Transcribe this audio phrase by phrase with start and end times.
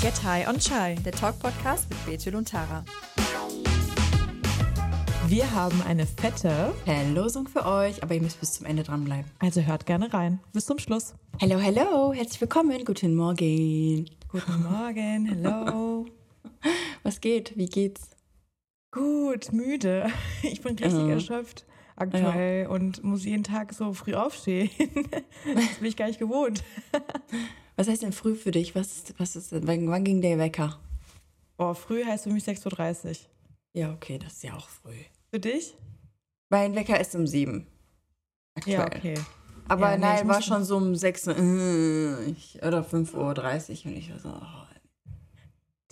[0.00, 2.84] Get High on Chai, der Talk-Podcast mit Bethel und Tara.
[5.26, 6.72] Wir haben eine fette
[7.12, 9.28] Losung für euch, aber ihr müsst bis zum Ende dranbleiben.
[9.40, 10.38] Also hört gerne rein.
[10.52, 11.14] Bis zum Schluss.
[11.40, 12.84] Hallo, hallo, herzlich willkommen.
[12.84, 14.08] Guten Morgen.
[14.28, 16.06] Guten Morgen, hello.
[17.02, 17.56] Was geht?
[17.56, 18.10] Wie geht's?
[18.92, 20.12] Gut, müde.
[20.42, 21.08] Ich bin richtig uh.
[21.08, 22.68] erschöpft aktuell ja.
[22.68, 24.70] und muss jeden Tag so früh aufstehen.
[24.78, 26.62] das bin ich gar nicht gewohnt.
[27.78, 28.74] Was heißt denn früh für dich?
[28.74, 30.80] Was ist, was ist denn, wann ging der Wecker?
[31.58, 33.14] Oh, früh heißt für mich 6.30 Uhr.
[33.72, 34.96] Ja, okay, das ist ja auch früh.
[35.30, 35.76] Für dich?
[36.48, 37.64] Mein Wecker ist um 7.
[38.56, 38.78] Aktuell.
[38.78, 39.14] Ja, okay.
[39.68, 44.10] Aber ja, nein, nee, war schon so um 6 Uhr oder 5.30 Uhr und ich
[44.10, 45.12] war so, oh,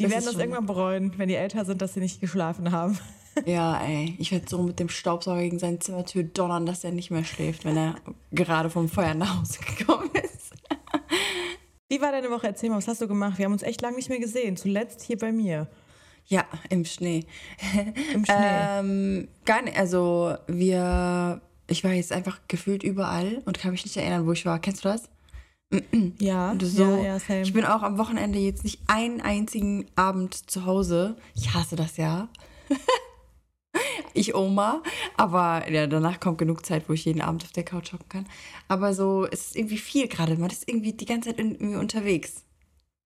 [0.01, 2.98] Die werden das irgendwann bereuen, wenn die älter sind, dass sie nicht geschlafen haben.
[3.45, 4.16] Ja, ey.
[4.18, 7.66] Ich werde so mit dem Staubsauger gegen seine Zimmertür donnern, dass er nicht mehr schläft,
[7.66, 7.96] wenn er
[8.32, 10.45] gerade vom Feuer nach Hause gekommen ist.
[11.88, 12.48] Wie war deine Woche?
[12.48, 13.38] Erzähl mal, was hast du gemacht?
[13.38, 14.56] Wir haben uns echt lange nicht mehr gesehen.
[14.56, 15.68] Zuletzt hier bei mir.
[16.26, 17.24] Ja, im Schnee.
[18.12, 18.34] Im Schnee.
[18.37, 19.78] ähm, gar nicht.
[19.78, 21.40] Also, wir.
[21.68, 24.59] Ich war jetzt einfach gefühlt überall und kann mich nicht erinnern, wo ich war.
[24.60, 25.09] Kennst du das?
[26.20, 27.43] Ja, so, ja, ja, same.
[27.43, 31.16] Ich bin auch am Wochenende jetzt nicht einen einzigen Abend zu Hause.
[31.34, 32.28] Ich hasse das ja.
[34.16, 34.82] ich Oma.
[35.16, 38.26] Aber ja, danach kommt genug Zeit, wo ich jeden Abend auf der Couch hocken kann.
[38.68, 40.36] Aber so, es ist irgendwie viel gerade.
[40.36, 42.42] Man ist irgendwie die ganze Zeit irgendwie unterwegs.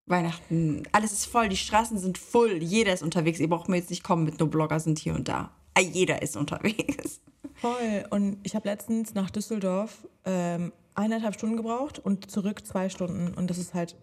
[0.06, 3.38] Weihnachten, alles ist voll, die Straßen sind voll, jeder ist unterwegs.
[3.38, 5.52] Ihr braucht mir jetzt nicht kommen mit nur Blogger sind hier und da.
[5.74, 7.20] Ah, jeder ist unterwegs.
[7.54, 8.04] Voll.
[8.10, 13.34] Und ich habe letztens nach Düsseldorf ähm, eineinhalb Stunden gebraucht und zurück zwei Stunden.
[13.34, 13.96] Und das ist halt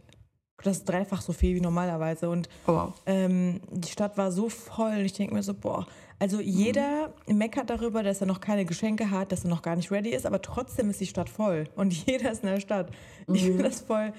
[0.63, 2.30] das ist dreifach so viel wie normalerweise.
[2.30, 2.94] Und oh wow.
[3.05, 4.97] ähm, die Stadt war so voll.
[5.00, 5.88] Ich denke mir so, boah,
[6.19, 7.38] also jeder mhm.
[7.38, 10.25] meckert darüber, dass er noch keine Geschenke hat, dass er noch gar nicht ready ist,
[10.25, 11.66] aber trotzdem ist die Stadt voll.
[11.75, 12.91] Und jeder ist in der Stadt.
[13.28, 13.35] Mhm.
[13.35, 14.13] Ich finde das voll,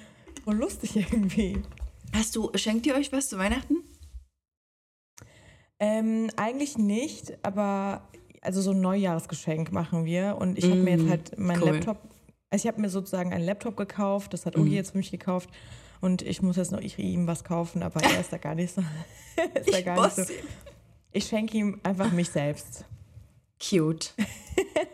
[0.45, 1.63] voll lustig irgendwie.
[2.15, 3.77] Hast du, schenkt ihr euch was zu Weihnachten?
[5.81, 8.03] Ähm, eigentlich nicht, aber
[8.43, 10.37] also so ein Neujahrsgeschenk machen wir.
[10.41, 11.11] Und ich habe mm, mir jetzt mhm.
[11.11, 11.71] halt meinen cool.
[11.73, 11.99] Laptop,
[12.51, 14.75] also ich habe mir sozusagen einen Laptop gekauft, das hat Ugi mm.
[14.75, 15.51] jetzt für mich gekauft.
[16.01, 18.75] Und ich muss jetzt noch ich ihm was kaufen, aber er ist da gar nicht
[18.75, 18.83] so.
[19.55, 20.23] ist da gar nicht so.
[21.13, 22.85] Ich schenke ihm einfach mich selbst.
[23.61, 24.15] Cute.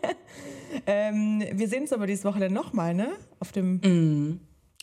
[0.87, 3.11] ähm, wir sehen uns aber dieses Wochenende nochmal, ne?
[3.39, 3.75] Auf dem.
[3.77, 4.39] Mm.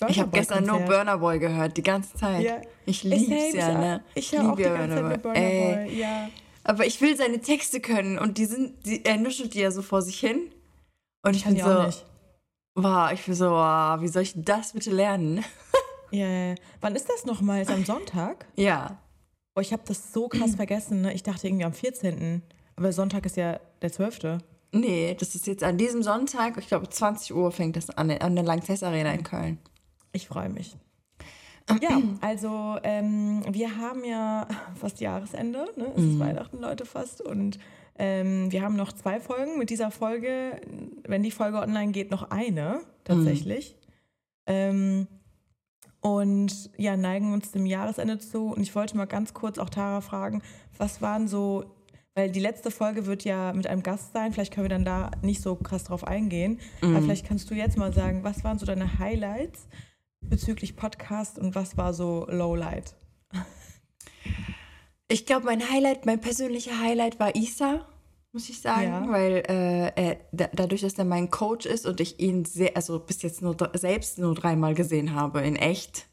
[0.09, 2.43] Ich habe gestern nur Burner Boy gehört, die ganze Zeit.
[2.43, 2.61] Ja.
[2.87, 4.05] Ich liebe es ja, ne?
[4.15, 5.33] Ich, ich liebe die ganze Burner, Boy.
[5.33, 5.99] Burner Boy.
[5.99, 6.29] Ja.
[6.65, 9.83] Aber ich will seine Texte können und die sind, die, er nuschelt die ja so
[9.83, 10.53] vor sich hin.
[11.25, 11.89] Und ich, bin so,
[12.75, 15.45] wow, ich bin so, wow, wie soll ich das bitte lernen?
[16.13, 16.55] Ja, ja.
[16.81, 17.63] Wann ist das nochmal?
[17.63, 18.47] Ist am Sonntag?
[18.57, 18.99] Ja.
[19.55, 21.03] Oh, ich habe das so krass vergessen.
[21.03, 21.13] Ne?
[21.13, 22.43] Ich dachte irgendwie am 14.
[22.77, 24.39] Aber Sonntag ist ja der 12.
[24.73, 28.35] Nee, das ist jetzt an diesem Sonntag, ich glaube 20 Uhr fängt das an, an
[28.35, 29.59] der Langzess Arena in Köln.
[30.13, 30.77] Ich freue mich.
[31.81, 35.93] Ja, also ähm, wir haben ja fast Jahresende, ne?
[35.95, 36.21] es ist mhm.
[36.21, 37.21] Weihnachten, Leute, fast.
[37.21, 37.59] Und
[37.99, 39.59] ähm, wir haben noch zwei Folgen.
[39.59, 40.61] Mit dieser Folge,
[41.05, 43.77] wenn die Folge online geht, noch eine tatsächlich.
[43.77, 43.83] Mhm.
[44.47, 45.07] Ähm,
[46.03, 48.49] und ja, neigen uns dem Jahresende zu.
[48.49, 50.43] Und ich wollte mal ganz kurz auch Tara fragen,
[50.77, 51.65] was waren so,
[52.15, 55.13] weil die letzte Folge wird ja mit einem Gast sein, vielleicht können wir dann da
[55.23, 56.59] nicht so krass drauf eingehen.
[56.83, 56.97] Mhm.
[56.97, 59.69] Aber vielleicht kannst du jetzt mal sagen, was waren so deine Highlights
[60.21, 62.97] bezüglich Podcast und was war so Lowlight?
[65.09, 67.87] Ich glaube, mein Highlight, mein persönlicher Highlight war Isa
[68.33, 69.09] muss ich sagen, ja.
[69.09, 72.99] weil äh, er, da, dadurch, dass er mein Coach ist und ich ihn sehr, also
[72.99, 76.07] bis jetzt nur selbst nur dreimal gesehen habe in echt,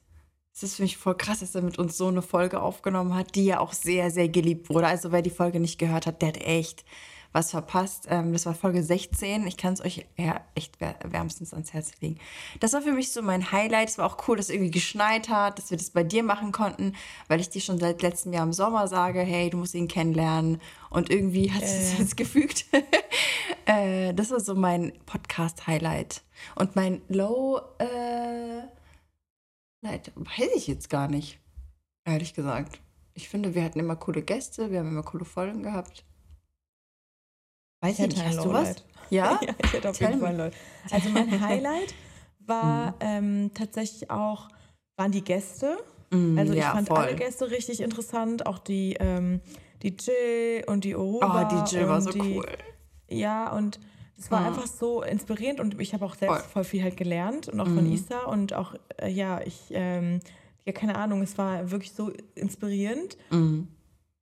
[0.53, 3.35] ist es für mich voll krass, dass er mit uns so eine Folge aufgenommen hat,
[3.35, 4.87] die ja auch sehr, sehr geliebt wurde.
[4.87, 6.83] Also wer die Folge nicht gehört hat, der hat echt
[7.31, 8.07] was verpasst.
[8.09, 9.45] Ähm, das war Folge 16.
[9.47, 12.17] Ich kann es euch ja, echt wärmstens ans Herz legen.
[12.59, 13.89] Das war für mich so mein Highlight.
[13.89, 16.51] Es war auch cool, dass es irgendwie geschneit hat, dass wir das bei dir machen
[16.51, 16.93] konnten,
[17.27, 20.59] weil ich dir schon seit letztem Jahr im Sommer sage, hey, du musst ihn kennenlernen.
[20.89, 21.97] Und irgendwie hat es äh.
[21.99, 22.65] jetzt gefügt.
[23.65, 26.23] äh, das war so mein Podcast-Highlight.
[26.55, 28.63] Und mein Low, äh,
[29.81, 31.39] weiß ich jetzt gar nicht,
[32.05, 32.79] ehrlich gesagt.
[33.13, 36.05] Ich finde, wir hatten immer coole Gäste, wir haben immer coole Folgen gehabt.
[37.81, 38.75] Weiß ich, nicht, hast du was?
[39.11, 39.39] Ja?
[39.41, 40.51] ja, ich hätte auf jeden Fall.
[40.91, 41.95] Also mein Highlight
[42.45, 42.95] war mhm.
[42.99, 44.49] ähm, tatsächlich auch,
[44.97, 45.77] waren die Gäste.
[46.11, 46.97] Mm, also ich ja, fand voll.
[46.97, 49.41] alle Gäste richtig interessant, auch die, ähm,
[49.81, 51.49] die Jill und die Aurora.
[51.49, 52.45] Oh, die Jill war so die, cool.
[53.09, 53.79] Ja, und
[54.19, 54.47] es war mhm.
[54.47, 56.49] einfach so inspirierend und ich habe auch selbst voll.
[56.51, 56.63] voll.
[56.65, 57.75] viel halt gelernt und auch mhm.
[57.75, 60.19] von Isa und auch, äh, ja, ich, ähm,
[60.65, 63.17] ja, keine Ahnung, es war wirklich so inspirierend.
[63.31, 63.69] Mhm.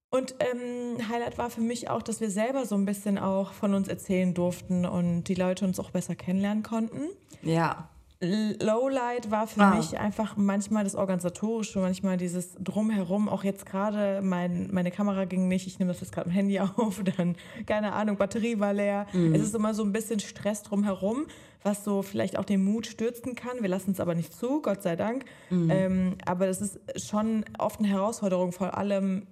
[0.09, 3.73] Und ähm, Highlight war für mich auch, dass wir selber so ein bisschen auch von
[3.73, 7.09] uns erzählen durften und die Leute uns auch besser kennenlernen konnten.
[7.41, 7.89] Ja.
[8.19, 9.75] Lowlight war für ah.
[9.75, 13.29] mich einfach manchmal das Organisatorische, manchmal dieses Drumherum.
[13.29, 16.59] Auch jetzt gerade, mein, meine Kamera ging nicht, ich nehme das jetzt gerade im Handy
[16.77, 17.35] auf, dann,
[17.67, 19.05] keine Ahnung, Batterie war leer.
[19.13, 19.35] Mhm.
[19.35, 21.27] Es ist immer so ein bisschen Stress drumherum,
[21.61, 23.61] was so vielleicht auch den Mut stürzen kann.
[23.61, 25.25] Wir lassen es aber nicht zu, Gott sei Dank.
[25.51, 25.69] Mhm.
[25.69, 29.27] Ähm, aber das ist schon oft eine Herausforderung, vor allem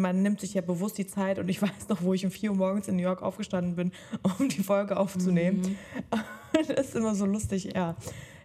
[0.00, 2.50] man nimmt sich ja bewusst die Zeit und ich weiß noch, wo ich um 4
[2.50, 3.92] Uhr morgens in New York aufgestanden bin,
[4.38, 5.60] um die Folge aufzunehmen.
[5.60, 5.76] Mhm.
[6.52, 7.96] Das ist immer so lustig, ja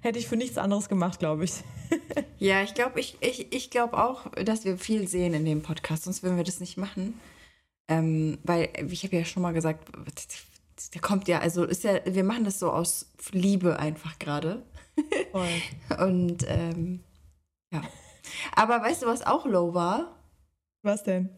[0.06, 1.64] hätte ich für nichts anderes gemacht, glaube ich.
[2.40, 6.04] ja, ich glaube ich, ich, ich glaub auch, dass wir viel sehen in dem Podcast,
[6.04, 7.20] sonst würden wir das nicht machen.
[7.88, 9.92] Ähm, weil, ich habe ja schon mal gesagt,
[10.94, 14.64] der kommt ja, also ist ja, wir machen das so aus Liebe einfach gerade.
[15.98, 17.04] Und ähm,
[17.72, 17.82] ja.
[18.56, 20.16] Aber weißt du, was auch low war?
[20.84, 21.30] Was denn?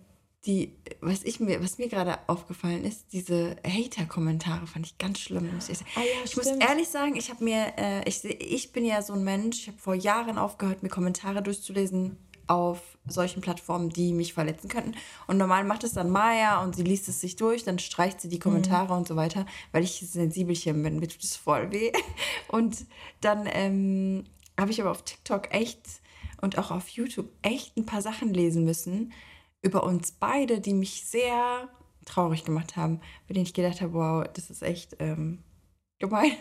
[0.47, 5.53] Die, was ich mir, was mir gerade aufgefallen ist, diese Hater-Kommentare fand ich ganz schlimm.
[5.53, 8.85] Muss ich ah, ja, ich muss ehrlich sagen, ich habe mir, äh, ich, ich bin
[8.85, 12.17] ja so ein Mensch, ich habe vor Jahren aufgehört, mir Kommentare durchzulesen
[12.47, 14.95] auf solchen Plattformen, die mich verletzen könnten.
[15.27, 18.29] Und normal macht es dann Maya und sie liest es sich durch, dann streicht sie
[18.29, 18.99] die Kommentare mhm.
[18.99, 21.91] und so weiter, weil ich sensibelchen bin, mir tut es voll weh.
[22.47, 22.85] Und
[23.19, 24.23] dann ähm,
[24.57, 25.81] habe ich aber auf TikTok echt
[26.41, 29.11] und auch auf YouTube echt ein paar Sachen lesen müssen,
[29.62, 31.69] über uns beide, die mich sehr
[32.06, 35.39] traurig gemacht haben, bei denen ich gedacht habe, wow, das ist echt ähm,
[36.00, 36.31] gemein.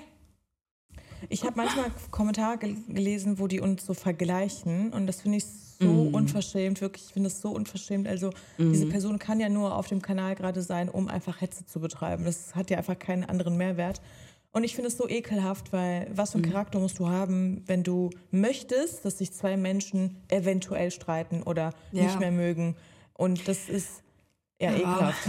[1.28, 5.44] Ich habe manchmal Kommentare gelesen, wo die uns so vergleichen und das finde ich
[5.78, 6.14] so mm.
[6.14, 8.06] unverschämt, wirklich, ich finde das so unverschämt.
[8.06, 8.72] Also mm.
[8.72, 12.24] diese Person kann ja nur auf dem Kanal gerade sein, um einfach Hetze zu betreiben.
[12.24, 14.00] Das hat ja einfach keinen anderen Mehrwert.
[14.52, 16.52] Und ich finde es so ekelhaft, weil was für einen mm.
[16.52, 22.04] Charakter musst du haben, wenn du möchtest, dass sich zwei Menschen eventuell streiten oder ja.
[22.04, 22.76] nicht mehr mögen.
[23.16, 24.02] Und das ist
[24.60, 24.76] ja, ja.
[24.76, 25.26] ekelhaft.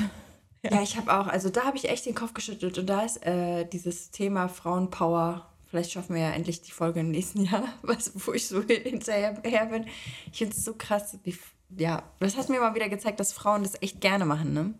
[0.63, 3.03] Ja, ja ich habe auch, also da habe ich echt den Kopf geschüttelt und da
[3.03, 5.49] ist äh, dieses Thema Frauenpower.
[5.69, 9.65] Vielleicht schaffen wir ja endlich die Folge im nächsten Jahr, was, wo ich so hinterher
[9.65, 9.85] bin.
[10.31, 11.37] Ich finde es so krass, wie,
[11.77, 14.73] ja, das hat mir mal wieder gezeigt, dass Frauen das echt gerne machen, ne?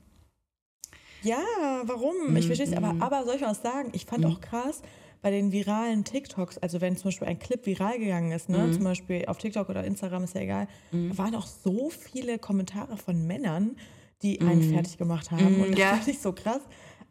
[1.24, 1.44] Ja,
[1.84, 2.36] warum?
[2.38, 3.02] Ich verstehe es, aber, mhm.
[3.02, 3.90] aber soll ich was sagen?
[3.94, 4.32] Ich fand mhm.
[4.32, 4.82] auch krass,
[5.22, 8.74] bei den viralen TikToks, also wenn zum Beispiel ein Clip viral gegangen ist, ne, mhm.
[8.74, 11.18] zum Beispiel auf TikTok oder Instagram, ist ja egal, mhm.
[11.18, 13.76] waren auch so viele Kommentare von Männern,
[14.22, 14.74] die einen mhm.
[14.74, 15.62] fertig gemacht haben.
[15.62, 15.90] Und das ja.
[15.96, 16.62] fand ich so krass.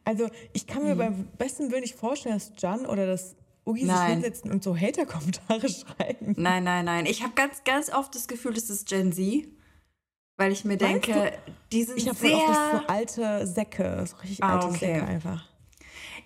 [0.05, 0.99] Also ich kann mir mhm.
[0.99, 5.69] beim besten Willen nicht vorstellen, dass Jan oder das Ugi sich hinsetzen und so Hater-Kommentare
[5.69, 6.35] schreiben.
[6.37, 7.07] Nein, nein, nein.
[7.07, 9.49] Ich habe ganz, ganz oft das Gefühl, das ist Gen Z.
[10.39, 11.33] Weil ich mir denke,
[11.73, 12.31] die sind ich sehr...
[12.31, 14.79] Ich habe so alte Säcke, so richtig ah, alte okay.
[14.79, 15.56] Säcke einfach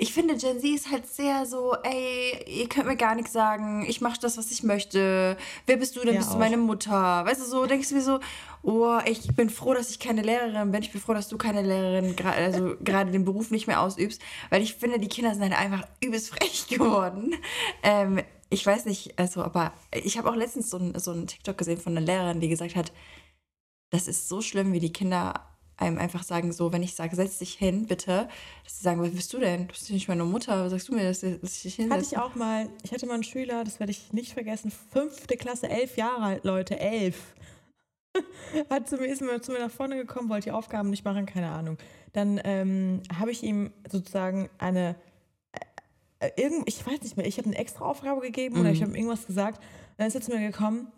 [0.01, 3.85] ich finde, Gen Z ist halt sehr so, ey, ihr könnt mir gar nichts sagen,
[3.87, 5.37] ich mache das, was ich möchte.
[5.67, 6.15] Wer bist du denn?
[6.15, 6.35] Ja, bist auch.
[6.35, 6.91] du meine Mutter?
[7.27, 8.19] Weißt du, so denkst du mir so,
[8.63, 10.83] oh, ich bin froh, dass ich keine Lehrerin bin.
[10.83, 14.23] Ich bin froh, dass du keine Lehrerin, also gerade den Beruf nicht mehr ausübst.
[14.49, 17.35] Weil ich finde, die Kinder sind halt einfach übelst frech geworden.
[17.83, 21.59] Ähm, ich weiß nicht, also, aber ich habe auch letztens so ein, so einen TikTok
[21.59, 22.91] gesehen von einer Lehrerin, die gesagt hat,
[23.91, 25.50] das ist so schlimm, wie die Kinder
[25.81, 28.29] einem einfach sagen, so, wenn ich sage, setz dich hin, bitte,
[28.65, 29.67] dass sie sagen, was bist du denn?
[29.67, 31.91] Du bist nicht meine Mutter, was sagst du mir, dass, ich dich hinsetze?
[31.91, 35.37] Hatte ich auch mal, ich hatte mal einen Schüler, das werde ich nicht vergessen, fünfte
[35.37, 37.35] Klasse, elf Jahre alt, Leute, elf.
[38.71, 41.27] Hat zu mir, ist mir zu mir nach vorne gekommen, wollte die Aufgaben nicht machen,
[41.27, 41.79] keine Ahnung.
[42.13, 44.97] Dann ähm, habe ich ihm sozusagen eine,
[45.53, 48.61] äh, äh irgend, ich weiß nicht mehr, ich habe eine extra Aufgabe gegeben mhm.
[48.63, 49.63] oder ich habe irgendwas gesagt.
[49.97, 50.89] Dann ist er zu mir gekommen,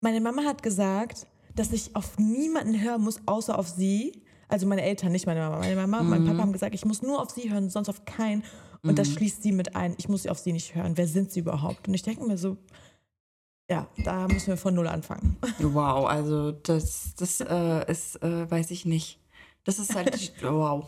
[0.00, 1.26] meine Mama hat gesagt,
[1.58, 4.22] dass ich auf niemanden hören muss, außer auf sie.
[4.48, 5.58] Also meine Eltern, nicht meine Mama.
[5.58, 6.10] Meine Mama und mhm.
[6.10, 8.42] mein Papa haben gesagt, ich muss nur auf sie hören, sonst auf keinen.
[8.82, 8.94] Und mhm.
[8.96, 9.94] das schließt sie mit ein.
[9.98, 10.96] Ich muss auf sie nicht hören.
[10.96, 11.88] Wer sind sie überhaupt?
[11.88, 12.56] Und ich denke mir so,
[13.70, 15.36] ja, da müssen wir von null anfangen.
[15.58, 19.18] Wow, also das, das äh, ist, äh, weiß ich nicht.
[19.64, 20.86] Das ist halt, wow.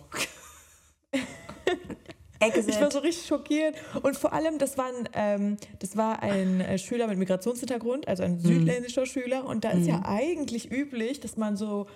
[2.40, 2.68] Exit.
[2.68, 3.76] Ich war so richtig schockiert.
[4.02, 8.37] Und vor allem, das, waren, ähm, das war ein äh, Schüler mit Migrationshintergrund, also ein
[8.37, 8.40] mhm.
[8.40, 9.06] südländischer mhm.
[9.06, 9.44] Schüler.
[9.44, 9.88] Und da ist mhm.
[9.88, 11.87] ja eigentlich üblich, dass man so,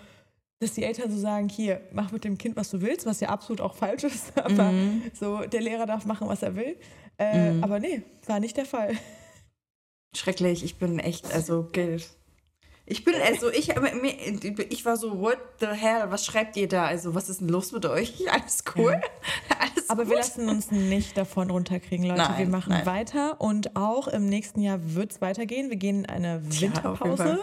[0.60, 3.30] dass die Eltern so sagen, hier, mach mit dem Kind, was du willst, was ja
[3.30, 4.36] absolut auch falsch ist.
[4.42, 5.02] Aber mhm.
[5.18, 6.76] so, der Lehrer darf machen, was er will.
[7.18, 7.62] Äh, mhm.
[7.62, 8.96] aber nee, war nicht der Fall.
[10.16, 11.68] Schrecklich, ich bin echt, also,
[12.86, 16.84] ich bin, also ich, ich war so, what the hell, was schreibt ihr da?
[16.84, 18.14] Also, was ist denn los mit euch?
[18.30, 18.92] Alles cool?
[18.92, 19.56] Ja.
[19.58, 20.10] Alles Aber gut?
[20.10, 22.22] wir lassen uns nicht davon runterkriegen, Leute.
[22.22, 22.84] Nein, wir machen nein.
[22.84, 25.70] weiter und auch im nächsten Jahr wird es weitergehen.
[25.70, 27.38] Wir gehen in eine Winterpause.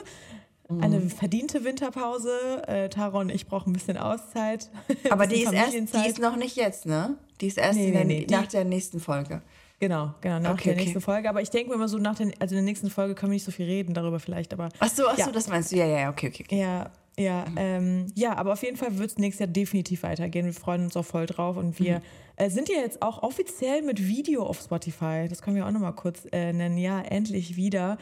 [0.70, 1.10] Ja, eine mhm.
[1.10, 2.64] verdiente Winterpause.
[2.68, 4.70] Äh, Tara und ich brauchen ein bisschen Auszeit.
[5.10, 7.18] Aber die ist, erst, die ist noch nicht jetzt, ne?
[7.42, 9.42] Die ist erst nee, nee, nee, nach der nächsten Folge.
[9.82, 10.84] Genau, genau, nach okay, der okay.
[10.84, 11.28] nächsten Folge.
[11.28, 13.36] Aber ich denke mir immer so, nach den, also in der nächsten Folge können wir
[13.38, 14.70] nicht so viel reden darüber vielleicht, aber.
[14.78, 15.26] Ach so, ach ja.
[15.26, 16.46] so, das meinst du, ja, ja, okay, okay.
[16.56, 20.46] Ja, Ja, ähm, ja, aber auf jeden Fall wird es nächstes Jahr definitiv weitergehen.
[20.46, 22.04] Wir freuen uns auch voll drauf und wir mhm.
[22.36, 25.26] äh, sind ja jetzt auch offiziell mit Video auf Spotify.
[25.28, 26.78] Das können wir auch nochmal kurz äh, nennen.
[26.78, 27.98] Ja, endlich wieder.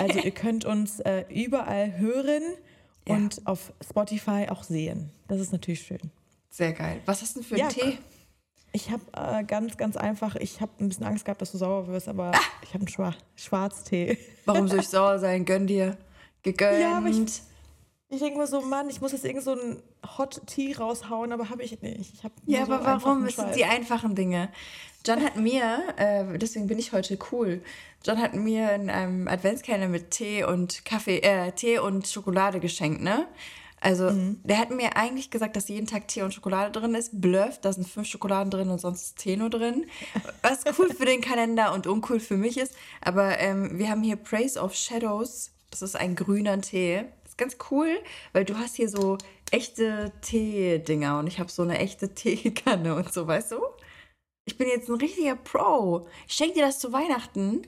[0.00, 2.44] Also ihr könnt uns äh, überall hören
[3.08, 3.16] ja.
[3.16, 5.10] und auf Spotify auch sehen.
[5.26, 6.12] Das ist natürlich schön.
[6.50, 7.00] Sehr geil.
[7.06, 7.98] Was hast du denn für einen ja, Tee?
[8.74, 11.86] Ich habe äh, ganz, ganz einfach, ich habe ein bisschen Angst gehabt, dass du sauer
[11.86, 12.40] wirst, aber ah.
[12.60, 14.18] ich habe einen Schwar Schwarztee.
[14.46, 15.44] Warum soll ich sauer sein?
[15.44, 15.96] Gönn dir.
[16.42, 16.80] Gegönnt.
[16.80, 17.20] Ja, aber ich,
[18.08, 19.80] ich denke mir so, Mann, ich muss jetzt irgend so einen
[20.18, 22.14] Hot Tea raushauen, aber habe ich nicht.
[22.14, 23.24] Ich ja, aber so warum?
[23.26, 24.48] Es sind die einfachen Dinge.
[25.06, 27.62] John hat mir, äh, deswegen bin ich heute cool,
[28.04, 33.02] John hat mir in einem Adventskalender mit Tee und Kaffee, äh, Tee und Schokolade geschenkt,
[33.02, 33.28] ne?
[33.84, 34.40] Also, mhm.
[34.44, 37.20] der hat mir eigentlich gesagt, dass jeden Tag Tee und Schokolade drin ist.
[37.20, 39.86] Bluff, da sind fünf Schokoladen drin und sonst Tee nur drin.
[40.42, 42.74] Was cool für den Kalender und uncool für mich ist.
[43.02, 45.50] Aber ähm, wir haben hier Praise of Shadows.
[45.70, 47.98] Das ist ein grüner Tee ist ganz cool,
[48.32, 49.18] weil du hast hier so
[49.50, 53.60] echte Tee-Dinger und ich habe so eine echte Teekanne und so, weißt du?
[54.46, 56.06] Ich bin jetzt ein richtiger Pro.
[56.28, 57.66] Ich schenke dir das zu Weihnachten.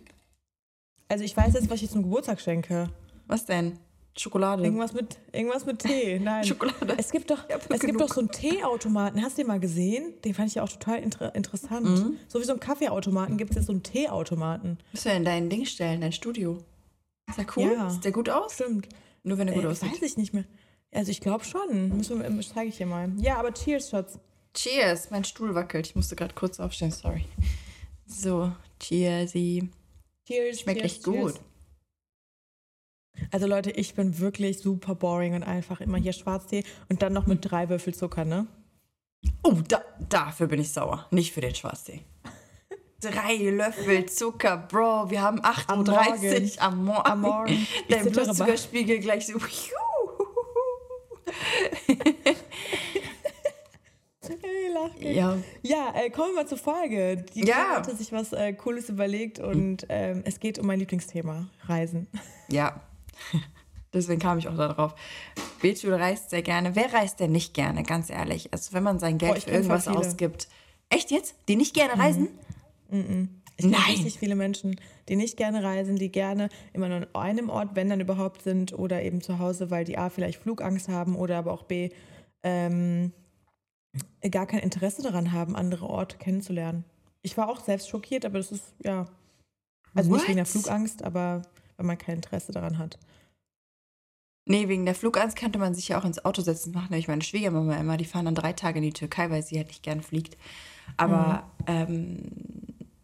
[1.08, 2.90] Also ich weiß jetzt, was ich zum Geburtstag schenke.
[3.26, 3.78] Was denn?
[4.18, 4.64] Schokolade.
[4.64, 6.18] Irgendwas mit, irgendwas mit Tee.
[6.22, 6.44] Nein.
[6.44, 6.94] Schokolade.
[6.96, 9.22] Es gibt doch, es gibt doch so einen Teeautomaten.
[9.22, 10.14] Hast du den mal gesehen?
[10.24, 11.86] Den fand ich ja auch total inter interessant.
[11.86, 12.16] Mhm.
[12.26, 14.78] So wie so einen Kaffeeautomaten gibt es jetzt so einen Teeautomaten.
[14.92, 16.58] Musst du ja in dein Ding stellen, dein Studio.
[17.28, 17.72] Ist ja cool.
[17.72, 17.90] Ja.
[17.90, 18.54] Sieht der gut aus?
[18.54, 18.88] Stimmt.
[19.22, 19.92] Nur wenn er gut äh, aussieht.
[19.92, 20.44] Weiß ich nicht mehr.
[20.92, 21.96] Also ich glaube schon.
[21.96, 23.12] Müssen wir, zeige ich dir mal.
[23.18, 24.18] Ja, aber cheers, Schatz.
[24.54, 25.10] Cheers.
[25.10, 25.88] Mein Stuhl wackelt.
[25.88, 27.26] Ich musste gerade kurz aufstehen, sorry.
[28.06, 29.68] So, cheersy.
[30.26, 30.60] Cheers.
[30.60, 31.34] Schmeckt cheers, echt gut.
[33.30, 37.26] Also Leute, ich bin wirklich super boring und einfach immer hier Schwarztee und dann noch
[37.26, 38.46] mit drei Würfel Zucker, ne?
[39.42, 41.06] Oh, da, dafür bin ich sauer.
[41.10, 42.02] Nicht für den Schwarztee.
[43.00, 45.10] Drei Löffel Zucker, Bro.
[45.10, 47.10] Wir haben 8.30 Uhr am, Morgen.
[47.10, 47.66] Am Morgen.
[47.88, 49.38] Dein Blutzuckerspiegel gleich so.
[54.98, 57.24] hey, ja, ja äh, kommen wir mal zur Folge.
[57.34, 57.76] Die ja.
[57.76, 62.08] hatte sich was äh, Cooles überlegt und ähm, es geht um mein Lieblingsthema: Reisen.
[62.48, 62.80] Ja.
[63.92, 64.94] Deswegen kam ich auch darauf.
[65.62, 66.76] Betu reist sehr gerne.
[66.76, 68.52] Wer reist denn nicht gerne, ganz ehrlich?
[68.52, 70.48] Also, wenn man sein Geld oh, für irgendwas ausgibt.
[70.90, 71.34] Echt jetzt?
[71.48, 72.28] Die nicht gerne reisen?
[72.90, 73.42] Mhm.
[73.58, 77.48] Ich kenne richtig viele Menschen, die nicht gerne reisen, die gerne immer nur an einem
[77.48, 81.16] Ort, wenn dann überhaupt sind, oder eben zu Hause, weil die A vielleicht Flugangst haben
[81.16, 81.88] oder aber auch B
[82.42, 83.12] ähm,
[84.30, 86.84] gar kein Interesse daran haben, andere Orte kennenzulernen.
[87.22, 89.06] Ich war auch selbst schockiert, aber das ist ja,
[89.94, 90.18] also What?
[90.18, 91.42] nicht wegen der Flugangst, aber
[91.76, 92.98] weil man kein Interesse daran hat.
[94.48, 96.72] Nee, wegen der Flugangst könnte man sich ja auch ins Auto setzen.
[96.72, 97.96] Das macht nämlich meine Schwiegermama immer.
[97.96, 100.36] Die fahren dann drei Tage in die Türkei, weil sie halt nicht gerne fliegt.
[100.96, 101.64] Aber mhm.
[101.66, 102.18] ähm,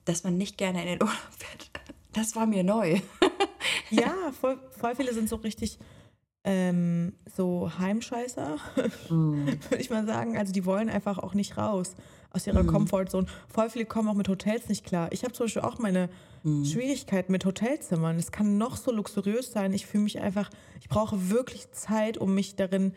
[0.04, 1.70] dass man nicht gerne in den Urlaub fährt,
[2.12, 3.00] das war mir neu.
[3.90, 5.78] ja, voll, voll viele sind so richtig
[6.44, 8.56] ähm, so Heimscheißer,
[9.08, 9.46] mm.
[9.46, 10.36] würde ich mal sagen.
[10.36, 11.94] Also die wollen einfach auch nicht raus
[12.30, 12.66] aus ihrer mm.
[12.66, 13.26] Comfortzone.
[13.48, 15.08] Voll viele kommen auch mit Hotels nicht klar.
[15.12, 16.08] Ich habe zum Beispiel auch meine
[16.42, 16.64] mm.
[16.64, 18.16] Schwierigkeiten mit Hotelzimmern.
[18.16, 19.72] Es kann noch so luxuriös sein.
[19.72, 22.92] Ich fühle mich einfach, ich brauche wirklich Zeit, um mich darin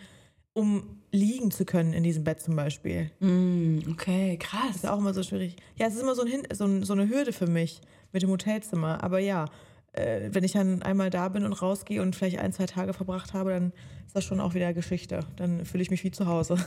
[0.53, 3.11] um liegen zu können in diesem Bett zum Beispiel.
[3.19, 4.67] Mm, okay, krass.
[4.67, 5.57] Das ist auch immer so schwierig.
[5.75, 7.81] Ja, es ist immer so, ein, so, ein, so eine Hürde für mich
[8.13, 9.03] mit dem Hotelzimmer.
[9.03, 9.45] Aber ja,
[9.91, 13.33] äh, wenn ich dann einmal da bin und rausgehe und vielleicht ein, zwei Tage verbracht
[13.33, 13.73] habe, dann
[14.07, 15.19] ist das schon auch wieder Geschichte.
[15.35, 16.57] Dann fühle ich mich wie zu Hause.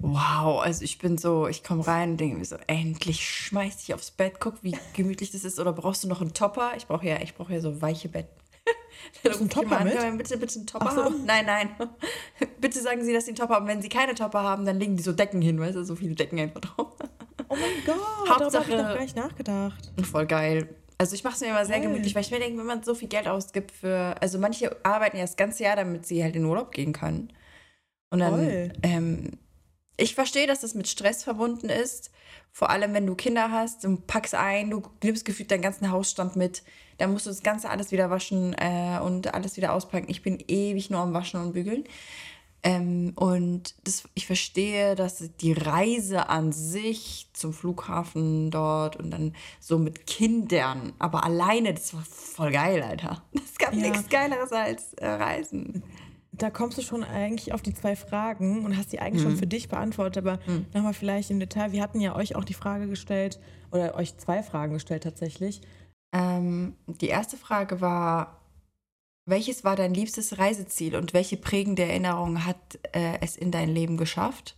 [0.00, 3.94] Wow, also ich bin so, ich komme rein und denke mir so, endlich schmeiß dich
[3.94, 5.58] aufs Bett, guck, wie gemütlich das ist.
[5.58, 6.72] Oder brauchst du noch einen Topper?
[6.76, 8.28] Ich brauche ja, ich brauche ja so weiche Bett,
[9.28, 9.96] Hast einen Topper mit?
[9.96, 11.04] An, bitte, bitte einen Topper so.
[11.04, 11.24] haben?
[11.24, 11.70] Nein, nein.
[12.60, 13.66] bitte sagen Sie, dass Sie einen Topper haben.
[13.66, 16.14] Wenn Sie keine Topper haben, dann legen die so Decken hin, weißt du, so viele
[16.14, 16.92] Decken einfach drauf.
[17.46, 19.92] Oh mein Gott, Hauptsache, darüber habe ich noch gar nicht nachgedacht.
[20.10, 20.74] Voll geil.
[20.96, 21.88] Also ich mache es mir immer sehr Geil.
[21.88, 25.18] gemütlich, weil ich mir denke, wenn man so viel Geld ausgibt für, also manche arbeiten
[25.18, 27.32] ja das ganze Jahr, damit sie halt in Urlaub gehen können.
[28.10, 29.32] Und dann, ähm,
[29.96, 32.10] ich verstehe, dass das mit Stress verbunden ist,
[32.52, 36.36] vor allem wenn du Kinder hast, du packst ein, du nimmst gefühlt deinen ganzen Hausstand
[36.36, 36.62] mit,
[36.98, 40.06] dann musst du das Ganze alles wieder waschen äh, und alles wieder auspacken.
[40.08, 41.84] Ich bin ewig nur am Waschen und Bügeln.
[42.62, 49.34] Ähm, und das, ich verstehe, dass die Reise an sich zum Flughafen dort und dann
[49.60, 53.22] so mit Kindern, aber alleine, das war voll geil, Alter.
[53.34, 53.80] Es gab ja.
[53.80, 55.82] nichts Geileres als äh, Reisen.
[56.36, 59.30] Da kommst du schon eigentlich auf die zwei Fragen und hast die eigentlich mhm.
[59.30, 60.66] schon für dich beantwortet, aber mhm.
[60.74, 61.72] nochmal vielleicht im Detail.
[61.72, 63.38] Wir hatten ja euch auch die Frage gestellt,
[63.74, 65.60] oder euch zwei Fragen gestellt tatsächlich.
[66.12, 68.40] Ähm, die erste Frage war,
[69.26, 73.96] welches war dein liebstes Reiseziel und welche prägende Erinnerung hat äh, es in dein Leben
[73.96, 74.56] geschafft?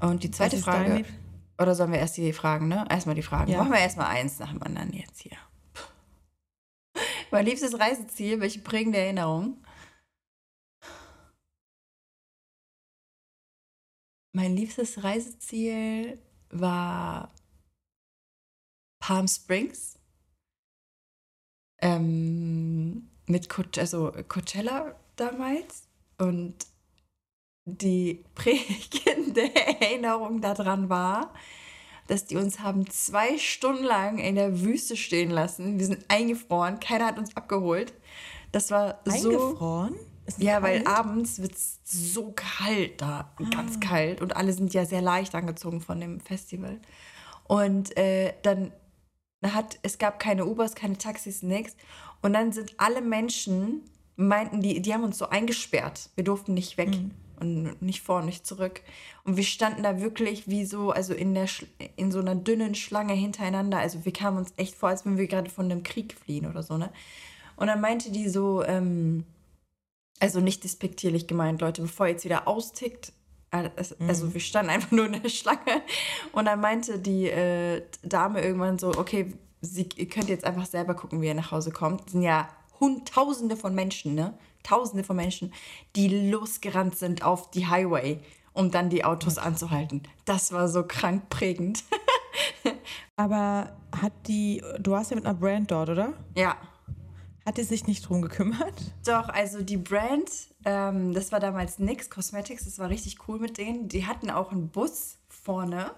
[0.00, 1.04] Und die zweite Frage,
[1.60, 2.86] oder sollen wir erst die Fragen, ne?
[2.88, 3.50] Erstmal die Fragen.
[3.50, 3.58] Ja.
[3.58, 5.36] Machen wir erstmal eins nach dem anderen jetzt hier.
[7.30, 9.58] Mein liebstes Reiseziel, welche prägende Erinnerung?
[14.32, 16.18] Mein liebstes Reiseziel
[16.50, 17.32] war
[19.00, 19.98] Palm Springs.
[21.82, 25.88] Ähm, mit Co also Coachella damals.
[26.18, 26.66] Und
[27.64, 31.32] die prägende Erinnerung daran war,
[32.06, 35.78] dass die uns haben zwei Stunden lang in der Wüste stehen lassen.
[35.78, 37.94] Wir sind eingefroren, keiner hat uns abgeholt.
[38.52, 39.30] Das war so.
[39.30, 39.94] Eingefroren?
[40.38, 43.44] Ja, weil abends wird es so kalt da, ah.
[43.50, 44.20] ganz kalt.
[44.20, 46.80] Und alle sind ja sehr leicht angezogen von dem Festival.
[47.44, 48.72] Und äh, dann
[49.44, 51.76] hat, es gab keine Ubers, keine Taxis, nichts.
[52.22, 53.82] Und dann sind alle Menschen,
[54.16, 56.10] meinten die, die haben uns so eingesperrt.
[56.14, 56.90] Wir durften nicht weg.
[56.90, 57.10] Mhm.
[57.40, 58.82] Und nicht vor, nicht zurück.
[59.24, 61.48] Und wir standen da wirklich wie so, also in, der,
[61.96, 63.78] in so einer dünnen Schlange hintereinander.
[63.78, 66.62] Also wir kamen uns echt vor, als wenn wir gerade von einem Krieg fliehen oder
[66.62, 66.90] so, ne?
[67.56, 69.24] Und dann meinte die so, ähm,
[70.20, 73.12] also nicht despektierlich gemeint, Leute, bevor ihr jetzt wieder austickt,
[73.50, 74.34] also mhm.
[74.34, 75.82] wir standen einfach nur in der Schlange
[76.32, 80.94] und dann meinte die äh, Dame irgendwann so, okay, sie, ihr könnt jetzt einfach selber
[80.94, 82.04] gucken, wie ihr nach Hause kommt.
[82.04, 82.48] Das sind ja
[83.04, 84.32] Tausende von Menschen, ne?
[84.62, 85.52] Tausende von Menschen,
[85.96, 88.20] die losgerannt sind auf die Highway,
[88.52, 89.46] um dann die Autos okay.
[89.46, 90.02] anzuhalten.
[90.24, 91.84] Das war so krank prägend.
[93.16, 96.14] Aber hat die, du warst ja mit einer Brand dort, oder?
[96.34, 96.56] Ja.
[97.50, 98.74] Hat die sich nicht drum gekümmert?
[99.04, 100.30] Doch, also die Brand,
[100.64, 103.88] ähm, das war damals NYX Cosmetics, das war richtig cool mit denen.
[103.88, 105.90] Die hatten auch einen Bus vorne.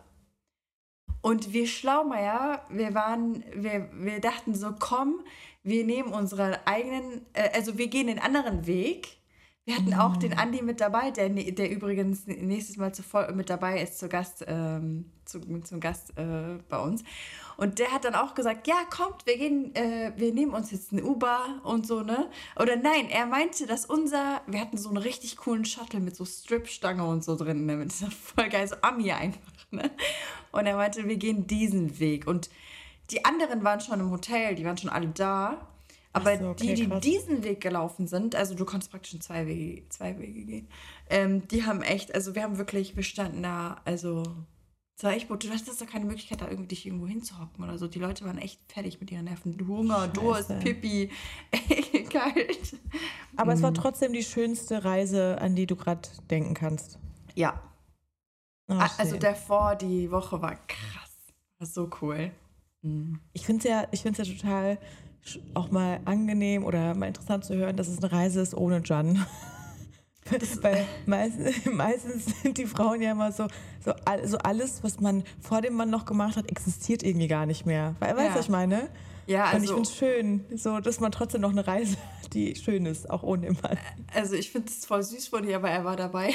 [1.20, 5.20] Und wir Schlaumeier, wir waren, wir, wir dachten so, komm,
[5.62, 9.18] wir nehmen unseren eigenen, äh, also wir gehen den anderen Weg.
[9.66, 10.38] Wir hatten auch den mhm.
[10.38, 13.02] Andi mit dabei, der, der übrigens nächstes Mal zu,
[13.34, 17.02] mit dabei ist, zu Gast, ähm, zu, zum Gast äh, bei uns.
[17.56, 20.92] Und der hat dann auch gesagt, ja, kommt, wir gehen, äh, wir nehmen uns jetzt
[20.92, 22.30] ein Uber und so, ne?
[22.56, 26.24] Oder nein, er meinte, dass unser, wir hatten so einen richtig coolen Shuttle mit so
[26.24, 27.76] Stripstange und so drin, ne?
[27.76, 29.90] Mit dieser voll geil, so Ami einfach, ne?
[30.52, 32.26] Und er meinte, wir gehen diesen Weg.
[32.26, 32.50] Und
[33.10, 35.68] die anderen waren schon im Hotel, die waren schon alle da.
[36.12, 37.00] Aber so, okay, die, die krass.
[37.00, 40.68] diesen Weg gelaufen sind, also du konntest praktisch in zwei Wege, zwei Wege gehen,
[41.08, 44.22] ähm, die haben echt, also wir haben wirklich, wir standen da, also
[45.02, 45.42] es war echt gut.
[45.42, 47.88] Du hattest doch keine Möglichkeit, da irgendwie dich irgendwo hinzuhocken oder so.
[47.88, 49.56] Die Leute waren echt fertig mit ihren Nerven.
[49.66, 50.06] Hunger.
[50.06, 51.10] Durst, Pipi,
[52.08, 52.78] kalt.
[53.34, 53.56] Aber mhm.
[53.56, 53.74] es war mhm.
[53.74, 57.00] trotzdem die schönste Reise, an die du gerade denken kannst.
[57.34, 57.60] Ja.
[58.68, 61.34] Oh, also davor, die Woche war krass.
[61.58, 62.30] War so cool.
[62.82, 63.18] Mhm.
[63.32, 63.58] Ich finde
[63.90, 64.78] es ja, ja total
[65.54, 69.26] auch mal angenehm oder mal interessant zu hören, dass es eine Reise ist ohne John.
[70.62, 73.48] Weil meistens, meistens sind die Frauen ja immer so,
[73.84, 73.92] so,
[74.24, 77.96] so alles, was man vor dem Mann noch gemacht hat, existiert irgendwie gar nicht mehr.
[77.98, 78.34] Weißt du, ja.
[78.34, 78.88] was ich meine?
[79.26, 81.96] Ja, also, Und ich also finde es schön, so, dass man trotzdem noch eine Reise
[81.96, 83.78] hat, die schön ist, auch ohne den Mann.
[84.14, 86.34] Also ich finde es voll süß von dir, aber er war dabei.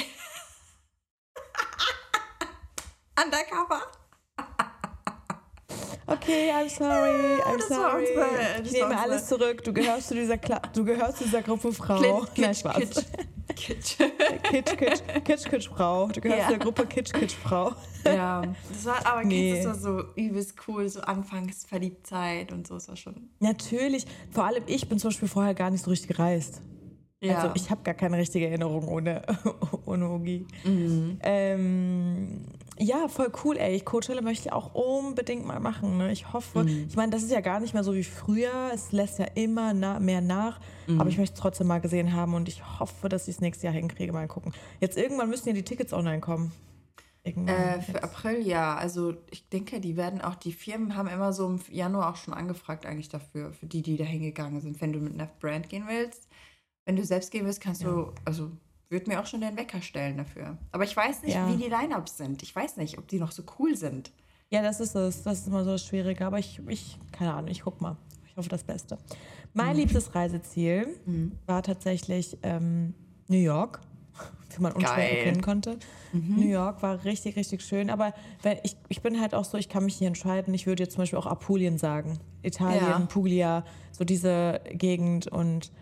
[3.22, 3.82] Undercover.
[6.10, 8.06] Okay, I'm sorry, I'm das sorry.
[8.08, 9.62] Unsere, ich nehme alles zurück.
[9.62, 12.20] Du gehörst zu dieser, Kla du gehörst zu dieser Gruppe Frau.
[12.20, 12.76] Kitsch, Nein, Spaß.
[12.76, 13.04] Kitsch.
[13.54, 13.96] Kitsch.
[14.42, 16.08] Kitsch, Kitsch, Kitsch, Kitsch, Frau.
[16.08, 16.46] Du gehörst ja.
[16.46, 17.74] zu der Gruppe Kitsch, Kitsch, Frau.
[18.06, 19.56] Ja, das war, aber nee.
[19.56, 23.28] das war so übelst cool, so Anfangsverliebtheit und so, das war schon.
[23.40, 26.62] Natürlich, vor allem ich bin zum Beispiel vorher gar nicht so richtig gereist.
[27.20, 27.38] Ja.
[27.38, 29.22] Also ich habe gar keine richtige Erinnerung ohne,
[29.86, 30.46] ohne Ogi.
[30.64, 31.18] Mhm.
[31.22, 32.44] Ähm,
[32.80, 33.74] ja, voll cool, ey.
[33.74, 35.98] Ich Coachella möchte ich auch unbedingt mal machen.
[35.98, 36.12] Ne?
[36.12, 36.86] Ich hoffe, mhm.
[36.88, 38.70] ich meine, das ist ja gar nicht mehr so wie früher.
[38.72, 40.60] Es lässt ja immer na mehr nach.
[40.86, 41.00] Mhm.
[41.00, 43.62] Aber ich möchte es trotzdem mal gesehen haben und ich hoffe, dass ich es nächstes
[43.62, 44.12] Jahr hinkriege.
[44.12, 44.52] Mal gucken.
[44.80, 46.52] Jetzt irgendwann müssen ja die Tickets online kommen.
[47.24, 48.76] Äh, für April ja.
[48.76, 52.34] Also ich denke, die werden auch, die Firmen haben immer so im Januar auch schon
[52.34, 54.80] angefragt eigentlich dafür, für die, die da hingegangen sind.
[54.80, 56.28] Wenn du mit einer Brand gehen willst,
[56.84, 57.90] wenn du selbst gehen willst, kannst ja.
[57.90, 58.50] du, also
[58.88, 60.56] würde mir auch schon den Wecker stellen dafür.
[60.72, 61.48] Aber ich weiß nicht, ja.
[61.48, 62.42] wie die Lineups sind.
[62.42, 64.12] Ich weiß nicht, ob die noch so cool sind.
[64.50, 65.22] Ja, das ist es.
[65.22, 66.24] Das ist immer so das Schwierige.
[66.26, 67.96] Aber ich, ich keine Ahnung, ich guck mal.
[68.26, 68.98] Ich hoffe das Beste.
[69.52, 69.80] Mein mhm.
[69.80, 71.32] liebstes Reiseziel mhm.
[71.46, 72.94] war tatsächlich ähm,
[73.26, 73.80] New York,
[74.56, 75.78] wie man unschwer erkennen konnte.
[76.12, 76.36] Mhm.
[76.36, 77.90] New York war richtig, richtig schön.
[77.90, 80.54] Aber wenn, ich, ich bin halt auch so, ich kann mich nicht entscheiden.
[80.54, 82.18] Ich würde jetzt zum Beispiel auch Apulien sagen.
[82.42, 82.98] Italien, ja.
[83.00, 85.72] Puglia, so diese Gegend und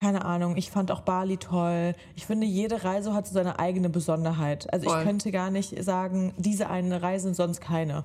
[0.00, 1.94] keine Ahnung, ich fand auch Bali toll.
[2.14, 4.72] Ich finde, jede Reise hat so seine eigene Besonderheit.
[4.72, 4.98] Also Voll.
[4.98, 8.04] ich könnte gar nicht sagen, diese eine Reise und sonst keine.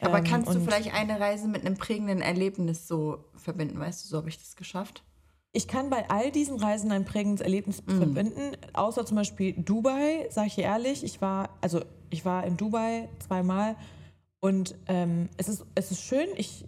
[0.00, 3.78] Aber ähm, kannst du vielleicht eine Reise mit einem prägenden Erlebnis so verbinden?
[3.78, 5.04] Weißt du, so habe ich das geschafft.
[5.52, 7.98] Ich kann bei all diesen Reisen ein prägendes Erlebnis mm.
[7.98, 11.04] verbinden, außer zum Beispiel Dubai, sage ich ehrlich.
[11.04, 13.76] Ich war, also ich war in Dubai zweimal
[14.40, 16.26] und ähm, es, ist, es ist schön.
[16.36, 16.64] Ich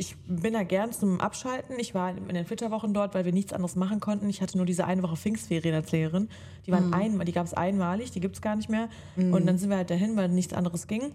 [0.00, 1.76] ich bin da gern zum Abschalten.
[1.80, 4.30] Ich war in den Flitterwochen dort, weil wir nichts anderes machen konnten.
[4.30, 6.28] Ich hatte nur diese eine Woche Pfingstferien als Lehrerin.
[6.66, 6.94] Die waren mm.
[6.94, 8.88] ein, die gab es einmalig, die gibt es gar nicht mehr.
[9.16, 9.34] Mm.
[9.34, 11.10] Und dann sind wir halt dahin, weil nichts anderes ging.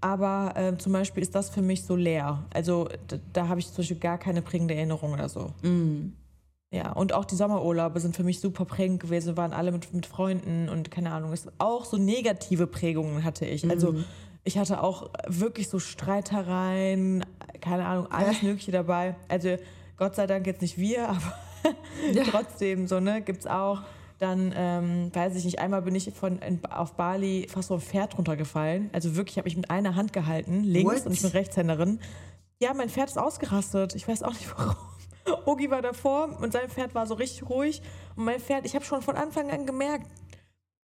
[0.00, 2.44] Aber äh, zum Beispiel ist das für mich so leer.
[2.52, 5.52] Also da, da habe ich zum Beispiel gar keine prägende Erinnerung oder so.
[5.62, 6.12] Mm.
[6.72, 9.28] Ja, und auch die Sommerurlaube sind für mich super prägend gewesen.
[9.28, 11.32] Wir waren alle mit, mit Freunden und keine Ahnung.
[11.32, 13.70] Es, auch so negative Prägungen hatte ich.
[13.70, 14.04] Also mhm.
[14.44, 17.24] Ich hatte auch wirklich so Streitereien,
[17.60, 19.16] keine Ahnung, alles Mögliche dabei.
[19.28, 19.56] Also
[19.96, 21.34] Gott sei Dank jetzt nicht wir, aber
[22.12, 22.24] ja.
[22.24, 23.82] trotzdem so, ne, gibt's auch.
[24.20, 27.80] Dann, ähm, weiß ich nicht, einmal bin ich von in, auf Bali fast so ein
[27.80, 28.88] Pferd runtergefallen.
[28.92, 31.06] Also wirklich, habe ich mit einer Hand gehalten, links, What?
[31.06, 31.98] und ich bin Rechtshänderin.
[32.60, 33.94] Ja, mein Pferd ist ausgerastet.
[33.96, 34.76] Ich weiß auch nicht warum.
[35.46, 37.82] Ogi war davor und sein Pferd war so richtig ruhig.
[38.14, 40.06] Und mein Pferd, ich habe schon von Anfang an gemerkt,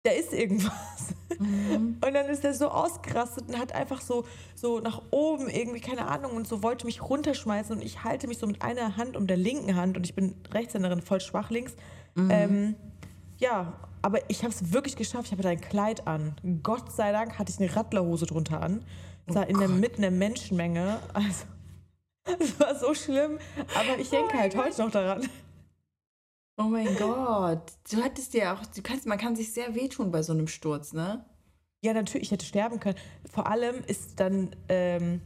[0.06, 1.16] da ist irgendwas.
[1.40, 1.98] Mhm.
[2.06, 6.08] Und dann ist er so ausgerastet und hat einfach so, so nach oben irgendwie, keine
[6.08, 7.76] Ahnung, und so wollte mich runterschmeißen.
[7.76, 10.36] Und ich halte mich so mit einer Hand um der linken Hand und ich bin
[10.54, 11.76] Rechtshänderin, voll schwach links.
[12.16, 12.30] Mhm.
[12.32, 12.76] Ähm,
[13.38, 15.26] ja, aber ich habe es wirklich geschafft.
[15.26, 16.36] Ich habe ein Kleid an.
[16.62, 18.86] Gott sei Dank hatte ich eine Radlerhose drunter an.
[19.26, 21.00] Das war oh in der Mitte der Menschenmenge.
[21.14, 21.46] Also
[22.40, 23.40] das war so schlimm,
[23.74, 24.66] aber ich denke oh halt Gott.
[24.66, 25.30] heute noch daran.
[26.58, 27.74] Oh mein Gott.
[27.92, 30.94] Du hattest ja auch, du kannst, man kann sich sehr wehtun bei so einem Sturz,
[30.94, 31.26] ne?
[31.82, 32.98] Ja, natürlich, ich hätte sterben können.
[33.32, 35.22] Vor allem ist dann ähm,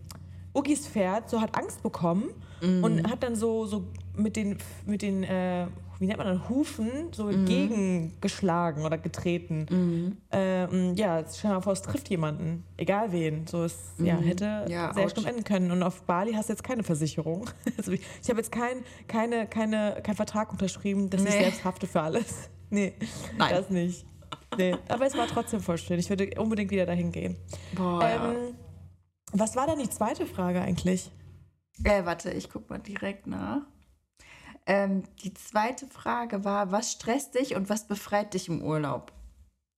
[0.53, 2.29] Ugis Pferd so hat Angst bekommen
[2.61, 2.83] mm.
[2.83, 5.67] und hat dann so, so mit den, mit den äh,
[5.99, 7.45] wie nennt man das, Hufen so mhm.
[7.45, 9.65] gegengeschlagen oder getreten.
[9.69, 10.17] Mhm.
[10.31, 13.45] Ähm, ja, stell dir mal vor, es trifft jemanden, egal wen.
[13.47, 14.05] So es mhm.
[14.05, 15.71] ja, hätte ja, sehr stumm enden können.
[15.71, 17.49] Und auf Bali hast du jetzt keine Versicherung.
[17.77, 21.29] Also ich, ich habe jetzt keinen keine, keine, kein Vertrag unterschrieben, dass nee.
[21.29, 22.49] ich selbst hafte für alles.
[22.71, 22.93] Nee,
[23.35, 23.49] Nein.
[23.49, 24.05] das nicht.
[24.55, 24.75] Nee.
[24.89, 25.97] Aber es war trotzdem voll schön.
[25.97, 27.35] Ich würde unbedingt wieder dahin gehen.
[27.73, 28.33] Boah, ähm, ja.
[29.31, 31.09] Was war dann die zweite Frage eigentlich?
[31.83, 33.62] Äh, warte, ich guck mal direkt nach.
[34.69, 39.12] Ähm, die zweite Frage war, was stresst dich und was befreit dich im Urlaub?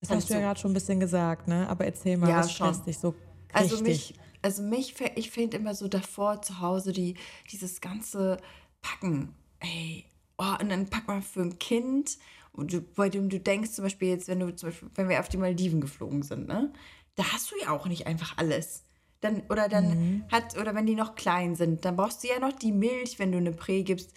[0.01, 1.69] Das hast du ja gerade schon ein bisschen gesagt, ne?
[1.69, 2.67] Aber erzähl mal, ja, was schon.
[2.67, 3.53] stresst dich so richtig?
[3.53, 7.15] Also mich, also mich, ich finde immer so davor zu Hause die,
[7.51, 8.35] dieses ganze
[8.81, 9.33] Packen.
[9.59, 10.03] Ey,
[10.37, 12.17] oh, und dann pack mal für ein Kind,
[12.57, 15.29] du, bei dem du denkst zum Beispiel jetzt, wenn du zum Beispiel, wenn wir auf
[15.29, 16.73] die Maldiven geflogen sind, ne?
[17.15, 18.83] Da hast du ja auch nicht einfach alles.
[19.21, 20.23] Dann, oder dann mhm.
[20.29, 23.31] hat, oder wenn die noch klein sind, dann brauchst du ja noch die Milch, wenn
[23.31, 24.13] du eine Prä gibst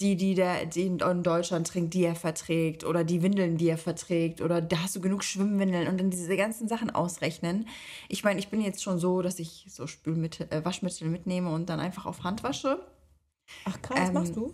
[0.00, 3.78] die, die, der, die in Deutschland trinkt, die er verträgt oder die Windeln, die er
[3.78, 7.68] verträgt oder da hast du genug Schwimmwindeln und dann diese ganzen Sachen ausrechnen.
[8.08, 11.68] Ich meine, ich bin jetzt schon so, dass ich so Spülmittel, äh, Waschmittel mitnehme und
[11.68, 12.84] dann einfach auf Hand wasche.
[13.64, 14.52] Ach krass, ähm, machst du?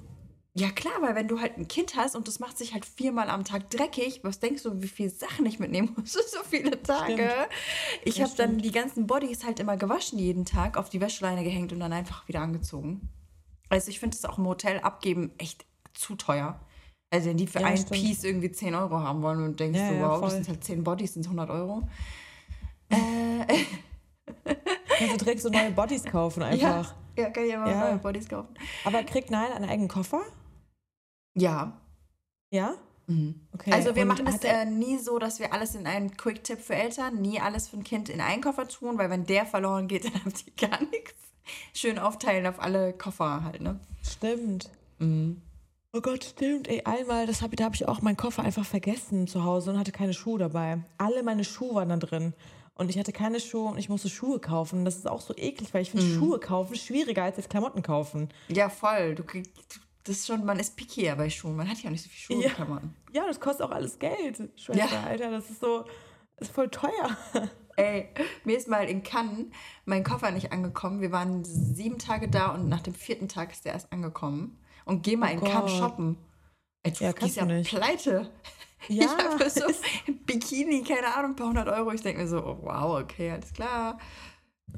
[0.53, 3.31] Ja klar, weil wenn du halt ein Kind hast und das macht sich halt viermal
[3.31, 6.13] am Tag dreckig, was denkst du, wie viele Sachen ich mitnehmen muss?
[6.13, 7.13] so viele Tage.
[7.13, 8.05] Stimmt.
[8.05, 11.45] Ich ja, habe dann die ganzen Bodies halt immer gewaschen jeden Tag, auf die Wäscheleine
[11.45, 13.09] gehängt und dann einfach wieder angezogen.
[13.71, 16.61] Also ich finde es auch im Hotel abgeben echt zu teuer.
[17.11, 17.93] Also wenn die für ja, ein stimmt.
[17.93, 20.65] Piece irgendwie 10 Euro haben wollen und denkst ja, so, wow, ja, das sind halt
[20.65, 21.83] 10 Bodies, sind 100 Euro.
[22.93, 23.65] Äh.
[24.99, 26.95] Kannst du direkt so neue Bodies kaufen einfach.
[27.17, 28.53] Ja, ja kann ich immer neue Bodies kaufen.
[28.85, 30.23] Aber kriegt Nein einen eigenen Koffer?
[31.37, 31.81] Ja.
[32.53, 32.75] Ja?
[33.07, 33.41] Mhm.
[33.53, 33.73] Okay.
[33.73, 36.75] Also wir und machen es äh, nie so, dass wir alles in einen Quick-Tipp für
[36.75, 40.05] Eltern, nie alles für ein Kind in einen Koffer tun, weil wenn der verloren geht,
[40.13, 41.30] dann habt ihr gar nichts
[41.75, 43.79] schön aufteilen auf alle Koffer halt, ne?
[44.03, 44.71] Stimmt.
[44.99, 45.43] Mhm.
[45.93, 46.69] Oh Gott, stimmt.
[46.69, 49.79] Ey, einmal, das hab, da habe ich auch meinen Koffer einfach vergessen zu Hause und
[49.79, 50.79] hatte keine Schuhe dabei.
[50.99, 52.33] Alle meine Schuhe waren da drin.
[52.75, 54.85] Und ich hatte keine Schuhe und ich musste Schuhe kaufen.
[54.85, 56.19] Das ist auch so eklig, weil ich finde mhm.
[56.19, 58.29] Schuhe kaufen schwieriger als jetzt Klamotten kaufen.
[58.49, 59.17] Ja, voll.
[59.17, 59.51] Du kriegst,
[60.05, 61.57] das ist schon, man ist pickier bei Schuhen.
[61.57, 62.51] Man hat ja auch nicht so viel Schuhe ja.
[62.51, 62.95] Klamotten.
[63.13, 65.03] Ja, das kostet auch alles Geld, Schwester, ja.
[65.03, 65.31] Alter.
[65.31, 65.85] Das ist so,
[66.39, 67.17] ist voll teuer.
[67.81, 68.09] Ey,
[68.45, 69.47] mir ist mal in Cannes
[69.85, 71.01] mein Koffer nicht angekommen.
[71.01, 74.59] Wir waren sieben Tage da und nach dem vierten Tag ist der erst angekommen.
[74.85, 75.51] Und geh mal oh in Gott.
[75.51, 76.19] Cannes shoppen.
[76.83, 77.71] Ey, du ja, gehst ja nicht.
[77.71, 78.31] pleite.
[78.89, 79.05] Ja.
[79.05, 79.67] Ich habe so
[80.09, 81.93] ein Bikini, keine Ahnung, ein paar hundert Euro.
[81.93, 83.99] Ich denke mir so, oh, wow, okay, alles klar.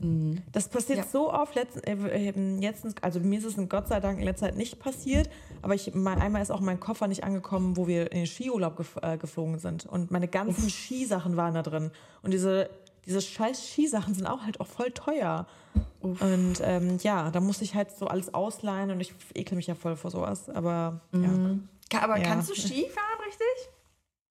[0.00, 0.42] Mhm.
[0.50, 1.04] Das passiert ja.
[1.04, 1.54] so oft.
[1.54, 4.78] Letzten, äh, letztens, also mir ist es in Gott sei Dank in letzter Zeit nicht
[4.80, 5.30] passiert,
[5.62, 8.76] aber ich, mal, einmal ist auch mein Koffer nicht angekommen, wo wir in den Skiurlaub
[8.76, 9.86] gef äh, geflogen sind.
[9.86, 10.72] Und meine ganzen Uff.
[10.72, 11.90] Skisachen waren da drin.
[12.22, 12.70] Und diese
[13.06, 15.46] diese scheiß Skisachen sind auch halt auch voll teuer.
[16.00, 16.20] Uff.
[16.20, 19.74] Und ähm, ja, da muss ich halt so alles ausleihen und ich ekle mich ja
[19.74, 20.48] voll vor sowas.
[20.48, 21.68] Aber mhm.
[21.92, 22.02] ja.
[22.02, 22.24] Aber ja.
[22.24, 23.70] kannst du Ski fahren, richtig?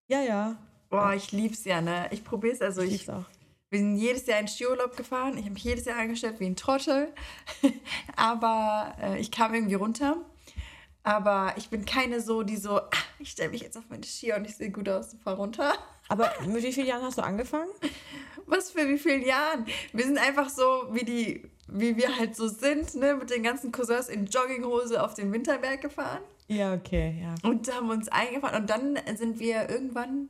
[0.08, 0.58] Ja, ja.
[0.90, 2.08] Boah, ich lieb's ja, ne?
[2.12, 2.82] Ich probier's also.
[2.82, 3.26] Ich, ich auch.
[3.70, 5.38] Wir sind jedes Jahr in Skiurlaub gefahren.
[5.38, 7.14] Ich habe mich jedes Jahr angestellt wie ein Trottel.
[8.18, 10.18] aber äh, ich kam irgendwie runter.
[11.04, 14.34] Aber ich bin keine so, die so, ah, ich stelle mich jetzt auf meine Ski
[14.34, 15.74] und ich sehe gut aus und fahre runter.
[16.10, 17.70] Aber mit wie vielen Jahren hast du angefangen?
[18.52, 19.66] Was für wie vielen Jahren?
[19.94, 23.72] Wir sind einfach so wie die wie wir halt so sind, ne, mit den ganzen
[23.72, 26.22] Cousins in Jogginghose auf den Winterberg gefahren.
[26.48, 27.50] Ja, okay, ja.
[27.50, 28.62] Und haben uns eingefahren.
[28.62, 30.28] Und dann sind wir irgendwann,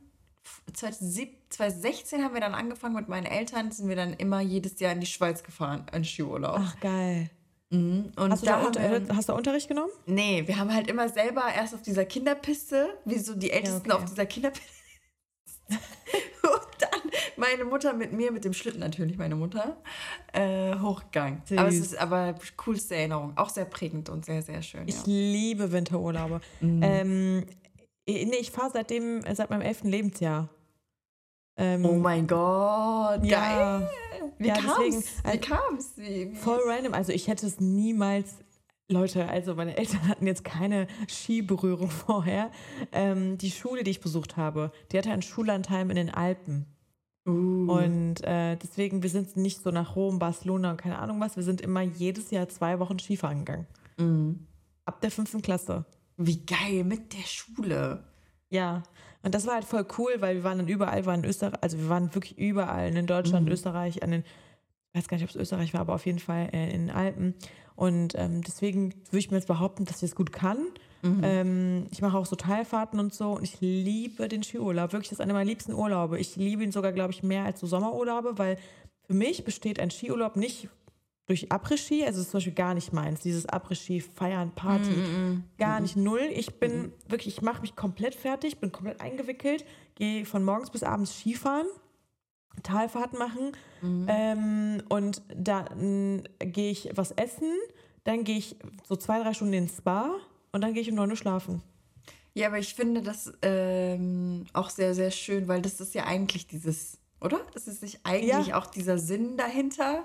[0.72, 5.00] 2016 haben wir dann angefangen mit meinen Eltern, sind wir dann immer jedes Jahr in
[5.00, 6.60] die Schweiz gefahren, in Skiurlaub.
[6.60, 7.28] Ach, geil.
[7.70, 8.12] Mhm.
[8.16, 9.90] Und Hast du, da haben hast du Unterricht genommen?
[10.06, 14.02] nee, wir haben halt immer selber erst auf dieser Kinderpiste, wie so die Ältesten okay.
[14.02, 14.68] auf dieser Kinderpiste.
[16.42, 16.91] Und
[17.42, 19.76] meine Mutter mit mir, mit dem Schlitten natürlich, meine Mutter,
[20.32, 21.42] äh, hochgegangen.
[21.44, 21.58] Süß.
[21.58, 23.36] Aber es ist aber coolste Erinnerung.
[23.36, 24.86] Auch sehr prägend und sehr, sehr schön.
[24.86, 24.94] Ja.
[24.94, 26.40] Ich liebe Winterurlaube.
[26.60, 26.80] Mhm.
[26.82, 27.46] Ähm,
[28.06, 30.48] nee, ich fahre seitdem, seit meinem elften Lebensjahr.
[31.56, 33.28] Ähm, oh mein Gott, geil.
[33.30, 33.90] ja,
[34.38, 34.66] Wie ja, kam's?
[34.78, 35.92] deswegen, wie äh, kam's?
[35.96, 36.34] Wie, wie?
[36.36, 36.94] voll random.
[36.94, 38.36] Also ich hätte es niemals.
[38.88, 42.50] Leute, also meine Eltern hatten jetzt keine Skiberührung vorher.
[42.92, 46.66] Ähm, die Schule, die ich besucht habe, die hatte ein Schullandheim in den Alpen.
[47.26, 47.70] Uh.
[47.72, 51.36] Und äh, deswegen, wir sind nicht so nach Rom, Barcelona und keine Ahnung was.
[51.36, 53.66] Wir sind immer jedes Jahr zwei Wochen Skifahren gegangen.
[53.96, 54.46] Mhm.
[54.84, 55.84] Ab der fünften Klasse.
[56.16, 58.02] Wie geil, mit der Schule.
[58.50, 58.82] Ja.
[59.22, 61.78] Und das war halt voll cool, weil wir waren dann überall, waren in Österreich, also
[61.78, 63.52] wir waren wirklich überall in Deutschland, Mhm.
[63.52, 64.24] Österreich, an den,
[64.92, 66.90] ich weiß gar nicht, ob es Österreich war, aber auf jeden Fall äh, in den
[66.90, 67.34] Alpen.
[67.76, 70.58] Und ähm, deswegen würde ich mir jetzt behaupten, dass ich es gut kann.
[71.02, 71.20] Mhm.
[71.24, 74.92] Ähm, ich mache auch so Teilfahrten und so und ich liebe den Skiurlaub.
[74.92, 76.18] Wirklich, das ist einer meiner liebsten Urlaube.
[76.18, 78.56] Ich liebe ihn sogar, glaube ich, mehr als so Sommerurlaube, weil
[79.06, 80.68] für mich besteht ein Skiurlaub nicht
[81.26, 85.44] durch Après-Ski, also das ist zum Beispiel gar nicht meins, dieses Après-Ski, Feiern, Party, Mhm.
[85.56, 86.20] gar nicht null.
[86.34, 90.82] Ich bin wirklich, ich mache mich komplett fertig, bin komplett eingewickelt, gehe von morgens bis
[90.82, 91.66] abends Skifahren,
[92.62, 94.06] Talfahrten machen Mhm.
[94.08, 97.50] ähm, und dann gehe ich was essen,
[98.04, 100.10] dann gehe ich so zwei, drei Stunden ins Spa
[100.52, 101.62] und dann gehe ich um neun Uhr schlafen.
[102.34, 106.46] Ja, aber ich finde das ähm, auch sehr, sehr schön, weil das ist ja eigentlich
[106.46, 107.40] dieses, oder?
[107.54, 108.58] Ist es nicht eigentlich Ja.
[108.58, 110.04] auch dieser Sinn dahinter?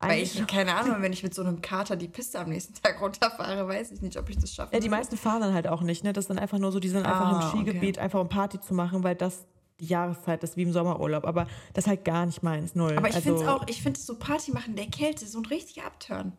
[0.00, 3.00] Weil ich, keine Ahnung, wenn ich mit so einem Kater die Piste am nächsten Tag
[3.00, 4.74] runterfahre, weiß ich nicht, ob ich das schaffe.
[4.74, 6.12] Ja, die meisten fahren dann halt auch nicht, ne?
[6.12, 8.60] Das ist dann einfach nur so, die sind einfach Ah, im Skigebiet, einfach um Party
[8.60, 9.46] zu machen, weil das
[9.80, 11.24] die Jahreszeit ist wie im Sommerurlaub.
[11.24, 12.96] Aber das ist halt gar nicht meins, null.
[12.98, 15.26] Aber ich also, finde es auch, ich finde es so Party machen in der Kälte,
[15.26, 16.32] so ein richtiger Abturn.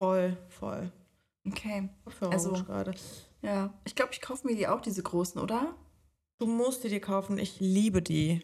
[0.00, 0.92] voll, voll.
[1.46, 1.88] Okay.
[2.20, 2.94] Also gerade.
[3.42, 3.72] Ja.
[3.84, 5.74] Ich glaube, ich kaufe mir die auch, diese großen, oder?
[6.38, 7.38] Du musst die dir kaufen.
[7.38, 8.42] Ich liebe die.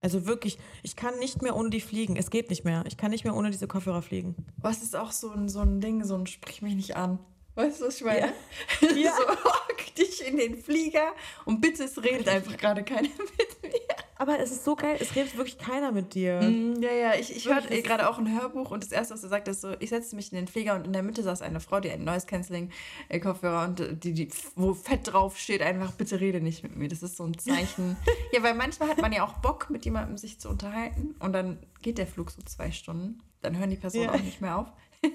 [0.00, 2.16] Also wirklich, ich kann nicht mehr ohne die fliegen.
[2.16, 2.84] Es geht nicht mehr.
[2.86, 4.36] Ich kann nicht mehr ohne diese Kopfhörer fliegen.
[4.58, 7.18] Was ist auch so ein, so ein Ding, so ein Sprich mich nicht an.
[7.58, 8.32] Weißt du, was ich meine?
[8.96, 9.12] Ja.
[9.16, 11.12] so, hock dich in den Flieger
[11.44, 13.72] und bitte, es redet einfach gerade keiner mit mir.
[14.16, 16.40] Aber es ist so geil, es redet wirklich keiner mit dir.
[16.40, 19.28] Mm, Ja, ja, ich, ich hörte gerade auch ein Hörbuch und das erste, was er
[19.28, 21.58] sagt, ist so, ich setzte mich in den Flieger und in der Mitte saß eine
[21.60, 22.70] Frau, die einen Noise Cancelling
[23.08, 26.76] äh, Kopfhörer und äh, die, die, wo fett drauf steht, einfach bitte rede nicht mit
[26.76, 26.88] mir.
[26.88, 27.96] Das ist so ein Zeichen.
[28.32, 31.58] ja, weil manchmal hat man ja auch Bock, mit jemandem sich zu unterhalten und dann
[31.82, 33.20] geht der Flug so zwei Stunden.
[33.42, 34.12] Dann hören die Personen Ja.
[34.14, 34.66] auch nicht mehr auf.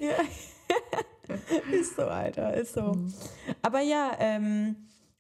[0.01, 0.15] Ja.
[1.71, 2.97] ist so, Alter, ist so.
[3.62, 4.75] Aber ja, ähm,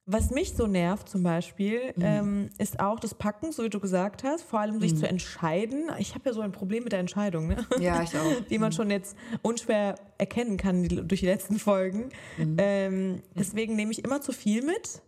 [0.05, 4.23] was mich so nervt zum Beispiel, ähm, ist auch das Packen, so wie du gesagt
[4.23, 5.89] hast, vor allem sich zu entscheiden.
[5.97, 7.65] Ich habe ja so ein Problem mit der Entscheidung, ne?
[7.79, 8.31] Ja, ich auch.
[8.49, 12.09] wie man schon jetzt unschwer erkennen kann die, durch die letzten Folgen.
[12.37, 15.01] Ähm, deswegen nehme ich immer zu viel mit.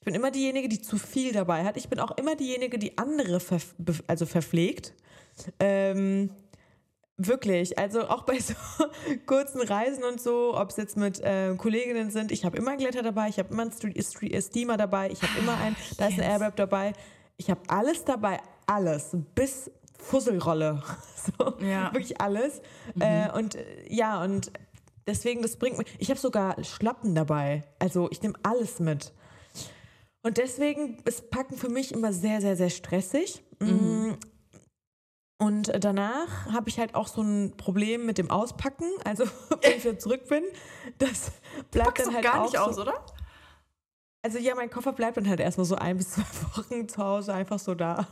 [0.00, 1.76] Ich bin immer diejenige, die zu viel dabei hat.
[1.76, 3.58] Ich bin auch immer diejenige, die andere ver
[4.06, 4.94] also verpflegt.
[5.60, 6.30] Ähm,
[7.18, 7.78] wirklich.
[7.78, 8.54] Also auch bei so
[9.26, 12.32] kurzen Reisen und so, ob es jetzt mit äh, Kolleginnen sind.
[12.32, 15.20] Ich habe immer einen Glätter dabei, ich habe immer einen Stre Stre Steamer dabei, ich
[15.20, 16.24] habe immer einen, da ist ein.
[16.24, 16.92] Airbag dabei.
[17.36, 20.82] Ich habe alles dabei, alles, bis Fusselrolle.
[21.36, 21.92] So, Ja.
[21.92, 22.62] Wirklich alles.
[23.00, 24.50] Äh, und äh, ja, und
[25.06, 25.88] deswegen, das bringt mich.
[25.98, 27.64] Ich habe sogar Schlappen dabei.
[27.80, 29.12] Also ich nehme alles mit.
[30.22, 33.42] Und deswegen ist Packen für mich immer sehr, sehr, sehr stressig.
[33.58, 34.12] Mm.
[35.38, 38.90] Und danach habe ich halt auch so ein Problem mit dem Auspacken.
[39.04, 39.24] Also
[39.62, 40.44] wenn ich wieder zurück bin,
[40.98, 41.30] das
[41.70, 42.94] bleibt dann halt gar auch nicht so, aus, oder?
[44.22, 46.22] Also ja, mein Koffer bleibt dann halt erstmal so ein bis zwei
[46.56, 48.08] Wochen zu Hause einfach so da.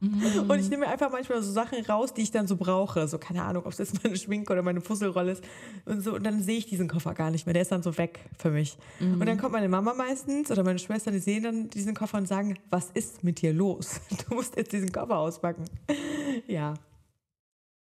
[0.00, 3.06] Und ich nehme mir einfach manchmal so Sachen raus, die ich dann so brauche.
[3.08, 5.44] So, keine Ahnung, ob es jetzt meine Schminke oder meine Fusselrolle ist.
[5.84, 7.52] Und so, und dann sehe ich diesen Koffer gar nicht mehr.
[7.52, 8.76] Der ist dann so weg für mich.
[9.00, 12.26] Und dann kommt meine Mama meistens oder meine Schwester, die sehen dann diesen Koffer und
[12.28, 14.00] sagen, was ist mit dir los?
[14.28, 15.64] Du musst jetzt diesen Koffer auspacken.
[16.46, 16.74] Ja.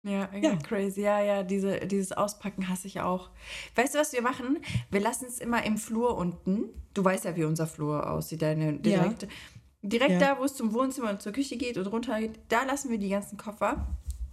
[0.04, 0.56] Ja, ja, Ja.
[0.58, 1.02] crazy.
[1.02, 3.32] Ja, ja, diese, dieses Auspacken hasse ich auch.
[3.76, 4.60] Weißt du, was wir machen?
[4.92, 6.66] Wir lassen es immer im Flur unten.
[6.94, 8.44] Du weißt ja, wie unser Flur aussieht.
[8.44, 9.28] Deine, direkt
[9.90, 10.34] direkt Ja.
[10.36, 12.98] da, wo es zum Wohnzimmer und zur Küche geht und runter geht, da lassen wir
[12.98, 13.88] die ganzen Koffer.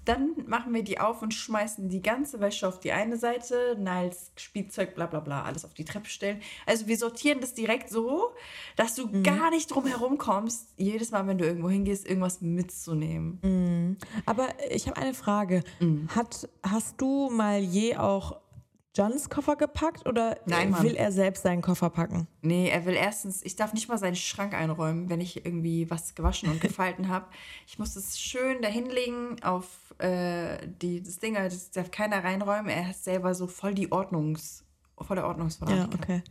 [0.05, 4.33] dann machen wir die auf und schmeißen die ganze Wäsche auf die eine Seite, Niles
[4.37, 6.41] Spielzeug, bla bla bla, alles auf die Treppe stellen.
[6.67, 8.33] Also wir sortieren das direkt so,
[8.75, 9.23] dass du mhm.
[9.23, 13.39] gar nicht drum herum kommst, jedes Mal, wenn du irgendwo hingehst, irgendwas mitzunehmen.
[13.43, 13.97] Mhm.
[14.27, 15.63] Aber ich habe eine Frage.
[15.79, 16.09] Mhm.
[16.13, 18.41] Hat, hast du mal je auch
[18.95, 22.29] Johns Koffer gepackt oder Nein, will er selbst seinen Koffer packen?
[22.43, 26.15] Nee, er will erstens, ich darf nicht mal seinen Schrank einräumen, wenn ich irgendwie was
[26.15, 27.27] gewaschen und gefalten habe.
[27.67, 32.69] Ich muss es schön da hinlegen auf äh, die, das Ding, das darf keiner reinräumen.
[32.69, 34.65] Er ist selber so voll die Ordnungs,
[35.01, 36.01] voll der Ordnungsverantwortung.
[36.01, 36.23] Ja, okay.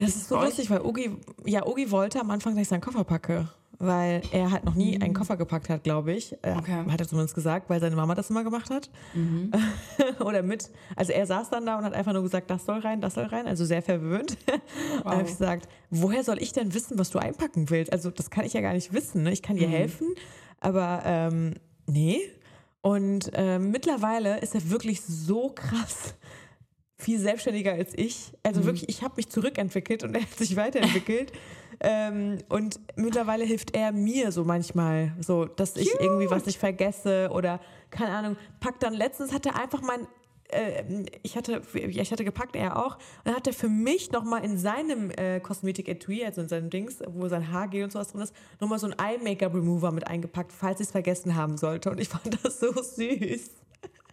[0.00, 3.04] Das ist so lustig, weil Ugi, ja, Ugi wollte am Anfang, dass ich seinen Koffer
[3.04, 3.48] packe
[3.80, 5.16] weil er halt noch nie einen mhm.
[5.16, 6.36] Koffer gepackt hat, glaube ich.
[6.42, 6.84] Okay.
[6.88, 8.90] Hat er zumindest gesagt, weil seine Mama das immer gemacht hat.
[9.14, 9.50] Mhm.
[10.20, 10.70] Oder mit.
[10.96, 13.24] Also er saß dann da und hat einfach nur gesagt, das soll rein, das soll
[13.24, 13.46] rein.
[13.46, 14.36] Also sehr verwöhnt.
[14.46, 15.02] Wow.
[15.04, 17.90] Dann habe ich gesagt, woher soll ich denn wissen, was du einpacken willst?
[17.90, 19.22] Also das kann ich ja gar nicht wissen.
[19.22, 19.32] Ne?
[19.32, 19.72] Ich kann dir mhm.
[19.72, 20.08] helfen,
[20.60, 21.54] aber ähm,
[21.86, 22.20] nee.
[22.82, 26.14] Und ähm, mittlerweile ist er wirklich so krass
[26.98, 28.32] viel selbstständiger als ich.
[28.42, 28.66] Also mhm.
[28.66, 31.32] wirklich, ich habe mich zurückentwickelt und er hat sich weiterentwickelt.
[31.80, 36.00] ähm, und mittlerweile hilft er mir so manchmal, so, dass ich Cute.
[36.00, 38.36] irgendwie was nicht vergesse oder keine Ahnung.
[38.60, 40.06] Packt dann letztens hat er einfach mein
[40.52, 42.96] äh, ich hatte, ich hatte gepackt, er auch.
[42.96, 46.98] Und dann hat er für mich nochmal in seinem äh, Kosmetik-Etui, also in seinem Dings,
[47.06, 50.86] wo sein Haargel und sowas drin ist, nochmal so ein Eye-Makeup-Remover mit eingepackt, falls ich
[50.86, 51.90] es vergessen haben sollte.
[51.90, 53.50] Und ich fand das so süß.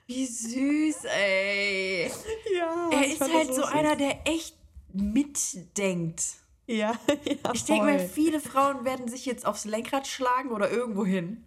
[0.06, 2.12] Wie süß, ey.
[2.56, 2.90] Ja.
[2.92, 4.56] Er ist halt so, so einer, der echt
[4.94, 6.24] mitdenkt.
[6.68, 6.94] Ja,
[7.26, 11.46] ja Ich denke mal, viele Frauen werden sich jetzt aufs Lenkrad schlagen oder irgendwo hin.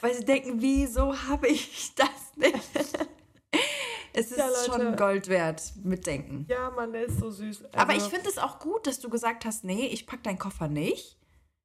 [0.00, 2.58] Weil sie denken, wieso habe ich das nicht?
[4.12, 6.46] Es ist ja, schon Gold wert, mitdenken.
[6.48, 7.64] Ja, Mann, der ist so süß.
[7.64, 10.38] Also Aber ich finde es auch gut, dass du gesagt hast, nee, ich packe deinen
[10.38, 11.18] Koffer nicht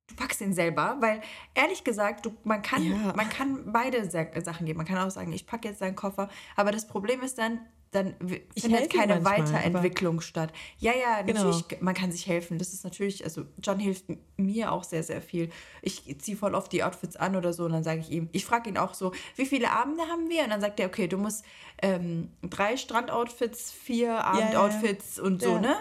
[0.10, 1.22] du packst ihn selber, weil
[1.54, 3.14] ehrlich gesagt, du, man, kann, ja.
[3.16, 4.78] man kann beide Sachen geben.
[4.78, 7.60] Man kann auch sagen, ich packe jetzt deinen Koffer, aber das Problem ist dann,
[7.92, 8.16] dann
[8.54, 10.54] ich findet keine manchmal, Weiterentwicklung statt.
[10.78, 11.44] Ja, ja, genau.
[11.44, 11.84] natürlich, genau.
[11.84, 12.60] man kann sich helfen.
[12.60, 14.06] Das ist natürlich, also John hilft
[14.38, 15.50] mir auch sehr, sehr viel.
[15.82, 18.46] Ich ziehe voll oft die Outfits an oder so und dann sage ich ihm, ich
[18.46, 20.44] frage ihn auch so, wie viele Abende haben wir?
[20.44, 21.44] Und dann sagt er, okay, du musst
[21.82, 25.28] ähm, drei Strandoutfits, vier Abendoutfits ja, ja.
[25.28, 25.76] und so, ne?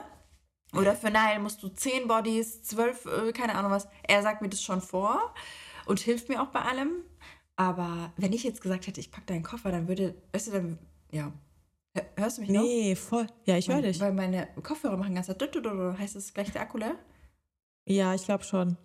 [0.74, 3.88] Oder für Nile musst du zehn Bodies, zwölf, äh, keine Ahnung was.
[4.02, 5.34] Er sagt mir das schon vor
[5.86, 7.04] und hilft mir auch bei allem.
[7.56, 10.78] Aber wenn ich jetzt gesagt hätte, ich packe deinen Koffer, dann würde, weißt du, dann,
[11.10, 11.32] ja.
[12.16, 12.62] Hörst du mich noch?
[12.62, 13.26] Nee, voll.
[13.44, 14.00] Ja, ich höre dich.
[14.00, 16.94] Weil meine Kopfhörer machen ganz heißt das gleich der Akku leer?
[17.86, 18.76] Ja, ich glaube schon.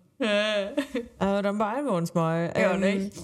[1.18, 2.52] Aber dann beeilen wir uns mal.
[2.56, 3.16] Ja, ähm, nicht?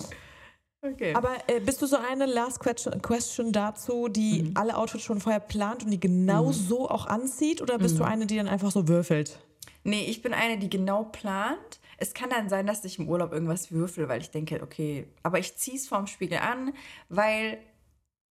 [0.82, 1.14] Okay.
[1.14, 4.52] Aber äh, bist du so eine Last Question, question dazu, die mhm.
[4.54, 6.52] alle Outfits schon vorher plant und die genau mhm.
[6.52, 7.60] so auch anzieht?
[7.60, 7.98] Oder bist mhm.
[7.98, 9.38] du eine, die dann einfach so würfelt?
[9.84, 11.80] Nee, ich bin eine, die genau plant.
[11.98, 15.38] Es kann dann sein, dass ich im Urlaub irgendwas würfel, weil ich denke, okay, aber
[15.38, 16.72] ich ziehe es vorm Spiegel an,
[17.10, 17.58] weil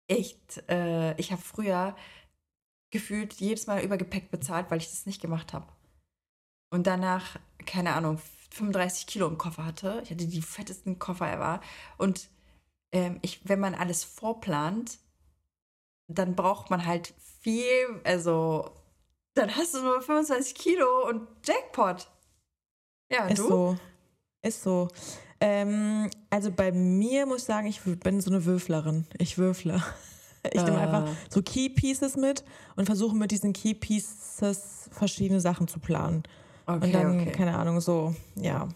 [0.07, 1.95] echt, äh, ich habe früher
[2.91, 5.67] gefühlt jedes Mal Übergepäck bezahlt, weil ich das nicht gemacht habe.
[6.69, 8.19] Und danach, keine Ahnung,
[8.51, 10.01] 35 Kilo im Koffer hatte.
[10.03, 11.61] Ich hatte die fettesten Koffer ever.
[11.97, 12.29] Und
[12.91, 14.99] ähm, ich, wenn man alles vorplant,
[16.07, 18.71] dann braucht man halt viel, also
[19.33, 22.09] dann hast du nur 25 Kilo und Jackpot.
[23.11, 23.47] Ja, ist du?
[23.47, 23.77] so.
[24.41, 24.87] Ist so.
[25.47, 29.05] Ähm, also bei mir muss ich sagen, ich bin so eine Würflerin.
[29.19, 29.81] Ich würfle.
[30.53, 31.15] Ich nehme einfach ah.
[31.27, 32.43] so Key Pieces mit
[32.75, 36.21] und versuche mit diesen Key Pieces verschiedene Sachen zu planen.
[36.67, 37.31] Okay, und dann, okay.
[37.31, 38.69] keine Ahnung, so, ja.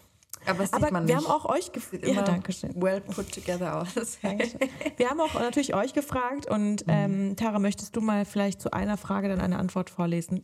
[0.48, 1.16] Aber, Aber wir nicht.
[1.16, 2.08] haben auch euch gefragt.
[2.08, 2.74] Ja, danke schön.
[2.74, 4.18] Well put together aus.
[4.98, 6.94] wir haben auch natürlich euch gefragt und mhm.
[6.94, 10.44] ähm, Tara, möchtest du mal vielleicht zu einer Frage dann eine Antwort vorlesen?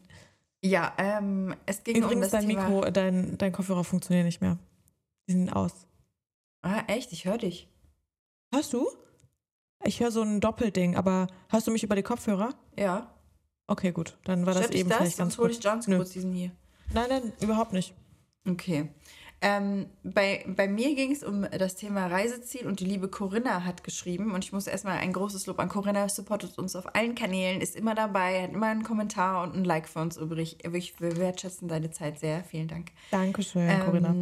[0.62, 2.70] Ja, ähm, es ging Übrigens, um das dein Thema...
[2.70, 4.60] Mikro, dein, dein Kopfhörer funktioniert nicht mehr.
[5.28, 5.88] Die sind aus.
[6.66, 7.14] Ah, echt?
[7.14, 7.70] Ich höre dich.
[8.52, 8.88] Hörst du?
[9.84, 12.56] Ich höre so ein Doppelding, aber hörst du mich über die Kopfhörer?
[12.76, 13.14] Ja.
[13.68, 14.18] Okay, gut.
[14.24, 14.98] Dann war Stört das eben das?
[14.98, 16.52] vielleicht ganz Sonst hole ich Johns kurz diesen hier.
[16.92, 17.94] Nein, nein, überhaupt nicht.
[18.50, 18.90] Okay.
[19.42, 23.84] Ähm, bei, bei mir ging es um das Thema Reiseziel und die liebe Corinna hat
[23.84, 27.62] geschrieben und ich muss erstmal ein großes Lob an Corinna, supportet uns auf allen Kanälen,
[27.62, 30.58] ist immer dabei, hat immer einen Kommentar und ein Like für uns übrig.
[30.64, 32.44] Wir wertschätzen deine Zeit sehr.
[32.44, 32.92] Vielen Dank.
[33.12, 34.16] Dankeschön, ähm, Corinna.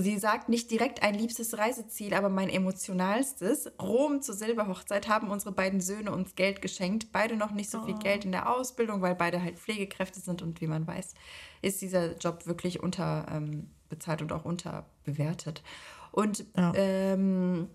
[0.00, 3.72] Sie sagt nicht direkt ein liebstes Reiseziel, aber mein emotionalstes.
[3.82, 7.10] Rom zur Silberhochzeit haben unsere beiden Söhne uns Geld geschenkt.
[7.10, 7.98] Beide noch nicht so viel oh.
[7.98, 11.14] Geld in der Ausbildung, weil beide halt Pflegekräfte sind und wie man weiß,
[11.62, 15.64] ist dieser Job wirklich unterbezahlt ähm, und auch unterbewertet.
[16.12, 16.72] Und ja.
[16.76, 17.68] ähm,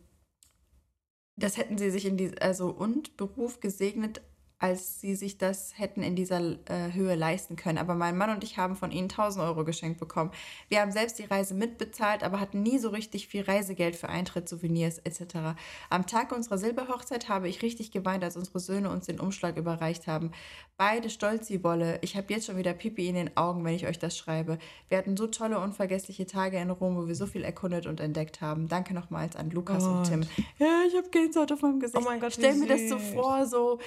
[1.36, 4.22] das hätten sie sich in die, also und Beruf gesegnet
[4.64, 7.78] als sie sich das hätten in dieser äh, Höhe leisten können.
[7.78, 10.32] Aber mein Mann und ich haben von ihnen 1000 Euro geschenkt bekommen.
[10.70, 14.48] Wir haben selbst die Reise mitbezahlt, aber hatten nie so richtig viel Reisegeld für Eintritt,
[14.48, 15.60] Souvenirs etc.
[15.90, 20.08] Am Tag unserer Silberhochzeit habe ich richtig geweint, als unsere Söhne uns den Umschlag überreicht
[20.08, 20.32] haben.
[20.78, 22.00] Beide stolz wie Bolle.
[22.02, 24.60] Ich habe jetzt schon wieder Pipi in den Augen, wenn ich euch das schreibe.
[24.88, 28.40] Wir hatten so tolle, unvergessliche Tage in Rom, wo wir so viel erkundet und entdeckt
[28.40, 28.70] haben.
[28.70, 29.98] Danke nochmals an Lukas Gott.
[29.98, 30.22] und Tim.
[30.58, 32.02] Ja, ich habe Gänsehaut auf meinem Gesicht.
[32.02, 33.80] Oh mein Gott, Stell mir das so vor, so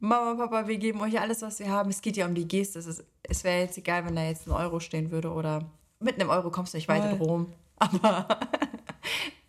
[0.00, 1.90] Mama, Papa, wir geben euch alles, was wir haben.
[1.90, 2.78] Es geht ja um die Geste.
[2.78, 5.64] Es, es wäre jetzt egal, wenn da jetzt ein Euro stehen würde oder
[6.00, 7.52] mit einem Euro kommst du nicht weit in Rom.
[7.78, 8.26] Aber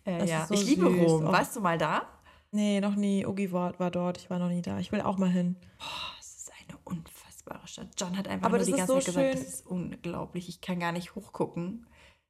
[0.04, 1.00] äh, ja, so ich liebe süß.
[1.00, 1.26] Rom.
[1.26, 1.32] Oh.
[1.32, 2.06] Warst du mal da?
[2.50, 3.26] Nee, noch nie.
[3.26, 4.18] Ogi war, war dort.
[4.18, 4.78] Ich war noch nie da.
[4.78, 5.56] Ich will auch mal hin.
[5.80, 7.88] Oh, es ist eine unfassbare Stadt.
[7.98, 10.48] John hat einfach Aber nur die ganze so Zeit gesagt, das ist unglaublich.
[10.48, 11.86] Ich kann gar nicht hochgucken.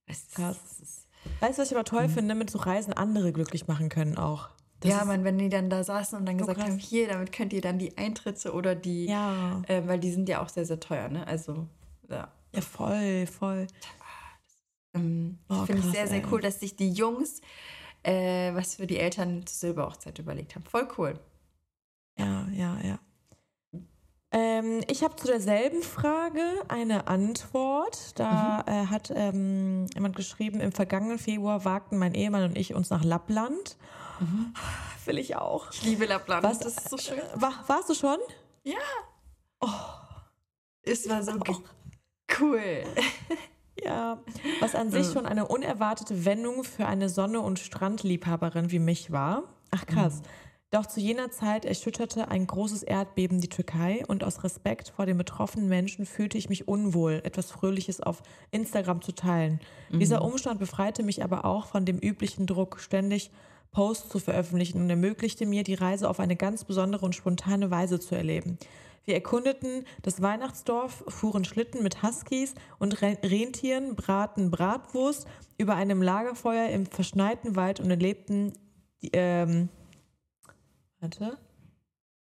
[0.06, 0.56] Es Krass.
[0.82, 1.06] Ist,
[1.40, 2.10] weißt du, was ich aber toll hm.
[2.10, 2.34] finde?
[2.34, 4.48] Mit so Reisen andere glücklich machen können auch.
[4.80, 6.70] Das ja, man, wenn die dann da saßen und dann so gesagt krass.
[6.70, 9.62] haben, hier, damit könnt ihr dann die Eintritte oder die, ja.
[9.66, 11.26] Äh, weil die sind ja auch sehr, sehr teuer, ne?
[11.26, 11.66] Also,
[12.08, 12.32] ja.
[12.54, 13.66] Ja, voll, voll.
[14.94, 17.40] Ähm, oh, Finde ich sehr, sehr cool, dass sich die Jungs
[18.02, 20.64] äh, was für die Eltern zur Silberhochzeit überlegt haben.
[20.64, 21.18] Voll cool.
[22.18, 22.98] Ja, ja, ja.
[24.30, 28.18] Ähm, ich habe zu derselben Frage eine Antwort.
[28.18, 28.72] Da mhm.
[28.72, 33.04] äh, hat ähm, jemand geschrieben, im vergangenen Februar wagten mein Ehemann und ich uns nach
[33.04, 33.76] Lappland.
[34.20, 34.54] Mhm.
[35.04, 35.70] Will ich auch.
[35.72, 36.42] Ich liebe Lappland.
[36.42, 37.18] Was, das ist so schön.
[37.18, 38.18] Äh, war, warst du schon?
[38.62, 38.76] Ja.
[39.60, 39.68] Oh.
[40.82, 41.56] Es war so oh.
[42.40, 42.84] cool.
[43.84, 44.18] Ja,
[44.58, 49.44] was an sich schon eine unerwartete Wendung für eine Sonne- und Strandliebhaberin wie mich war.
[49.70, 50.16] Ach krass.
[50.16, 50.26] Mhm.
[50.70, 55.16] Doch zu jener Zeit erschütterte ein großes Erdbeben die Türkei und aus Respekt vor den
[55.16, 59.60] betroffenen Menschen fühlte ich mich unwohl, etwas Fröhliches auf Instagram zu teilen.
[59.90, 60.00] Mhm.
[60.00, 63.30] Dieser Umstand befreite mich aber auch von dem üblichen Druck, ständig
[63.72, 68.00] Posts zu veröffentlichen und ermöglichte mir, die Reise auf eine ganz besondere und spontane Weise
[68.00, 68.58] zu erleben.
[69.04, 76.68] Wir erkundeten das Weihnachtsdorf, fuhren Schlitten mit Huskies und Rentieren, braten Bratwurst über einem Lagerfeuer
[76.68, 78.52] im verschneiten Wald und erlebten
[79.00, 79.70] die, ähm,
[81.00, 81.38] warte,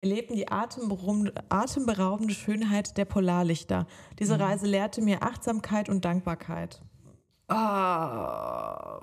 [0.00, 3.86] erlebten die atemberaubende Schönheit der Polarlichter.
[4.18, 4.42] Diese mhm.
[4.42, 6.82] Reise lehrte mir Achtsamkeit und Dankbarkeit.
[7.48, 9.00] Oh,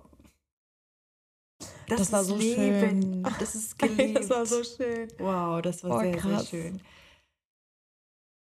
[1.92, 3.02] das, das war so Leben.
[3.02, 3.24] schön.
[3.40, 4.20] Das ist gelebt.
[4.20, 5.08] das war so schön.
[5.20, 6.50] Wow, das war oh, sehr, krass.
[6.50, 6.82] sehr schön.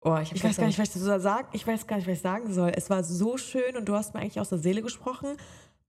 [0.02, 1.47] Oh, ich, ich weiß gar nicht, was ich sagen.
[1.54, 2.72] Ich weiß gar nicht, was ich sagen soll.
[2.76, 5.36] Es war so schön und du hast mir eigentlich aus der Seele gesprochen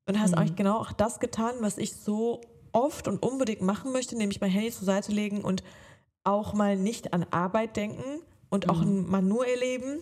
[0.06, 0.38] und hast mhm.
[0.38, 2.40] eigentlich genau auch das getan, was ich so
[2.72, 5.62] oft und unbedingt machen möchte, nämlich mein Handy zur Seite legen und
[6.24, 9.08] auch mal nicht an Arbeit denken und auch mhm.
[9.08, 10.00] mal nur erleben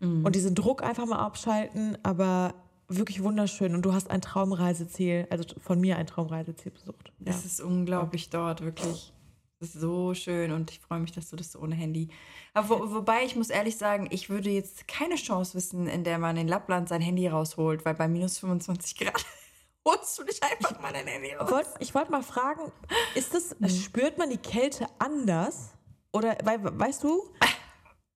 [0.00, 0.24] mhm.
[0.24, 2.54] und diesen Druck einfach mal abschalten, aber
[2.88, 7.12] wirklich wunderschön und du hast ein Traumreiseziel, also von mir ein Traumreiseziel besucht.
[7.18, 7.30] Ja.
[7.30, 9.12] Es ist unglaublich dort, wirklich.
[9.58, 12.10] Es ist so schön und ich freue mich, dass du das so ohne Handy.
[12.52, 16.18] Aber wo, wobei ich muss ehrlich sagen, ich würde jetzt keine Chance wissen, in der
[16.18, 19.24] man in Lappland sein Handy rausholt, weil bei minus 25 Grad
[19.86, 21.50] holst du nicht einfach mal dein Handy raus.
[21.50, 22.70] Wollt, ich wollte mal fragen,
[23.14, 23.68] ist das, hm.
[23.70, 25.74] spürt man die Kälte anders?
[26.12, 27.30] Oder, weil, weißt du?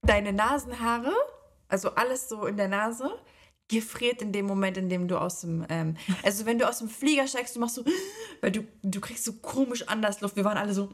[0.03, 1.15] Deine Nasenhaare,
[1.69, 3.11] also alles so in der Nase,
[3.71, 6.89] gefriert in dem Moment, in dem du aus dem, ähm, also wenn du aus dem
[6.89, 7.85] Flieger steigst, du machst so,
[8.41, 10.37] weil du, du kriegst so komisch anders Luft.
[10.37, 10.91] Wir waren alle so,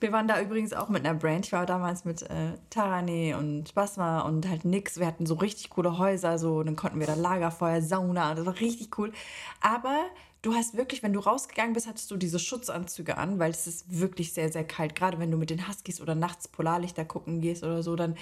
[0.00, 1.46] wir waren da übrigens auch mit einer Brand.
[1.46, 4.98] Ich war damals mit äh, Tarane und Basma und halt nix.
[4.98, 8.58] Wir hatten so richtig coole Häuser, so, dann konnten wir da Lagerfeuer, Sauna, das war
[8.60, 9.12] richtig cool.
[9.60, 10.04] Aber
[10.42, 13.98] du hast wirklich, wenn du rausgegangen bist, hattest du diese Schutzanzüge an, weil es ist
[13.98, 14.94] wirklich sehr, sehr kalt.
[14.94, 18.16] Gerade wenn du mit den Huskies oder nachts Polarlichter gucken gehst oder so, dann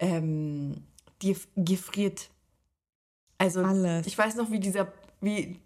[0.00, 0.82] ähm,
[1.22, 2.30] dir gefriert
[3.38, 4.06] also Alles.
[4.06, 5.60] ich weiß noch, wie dieser, wie,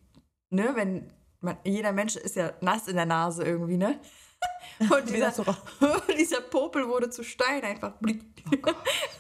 [0.51, 1.11] ne, wenn
[1.41, 3.99] man, jeder Mensch ist ja nass in der Nase irgendwie, ne?
[4.79, 5.31] Und dieser,
[6.19, 7.95] dieser Popel wurde zu Stein einfach.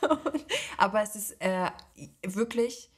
[0.03, 0.16] Oh
[0.76, 1.70] Aber es ist äh,
[2.26, 2.90] wirklich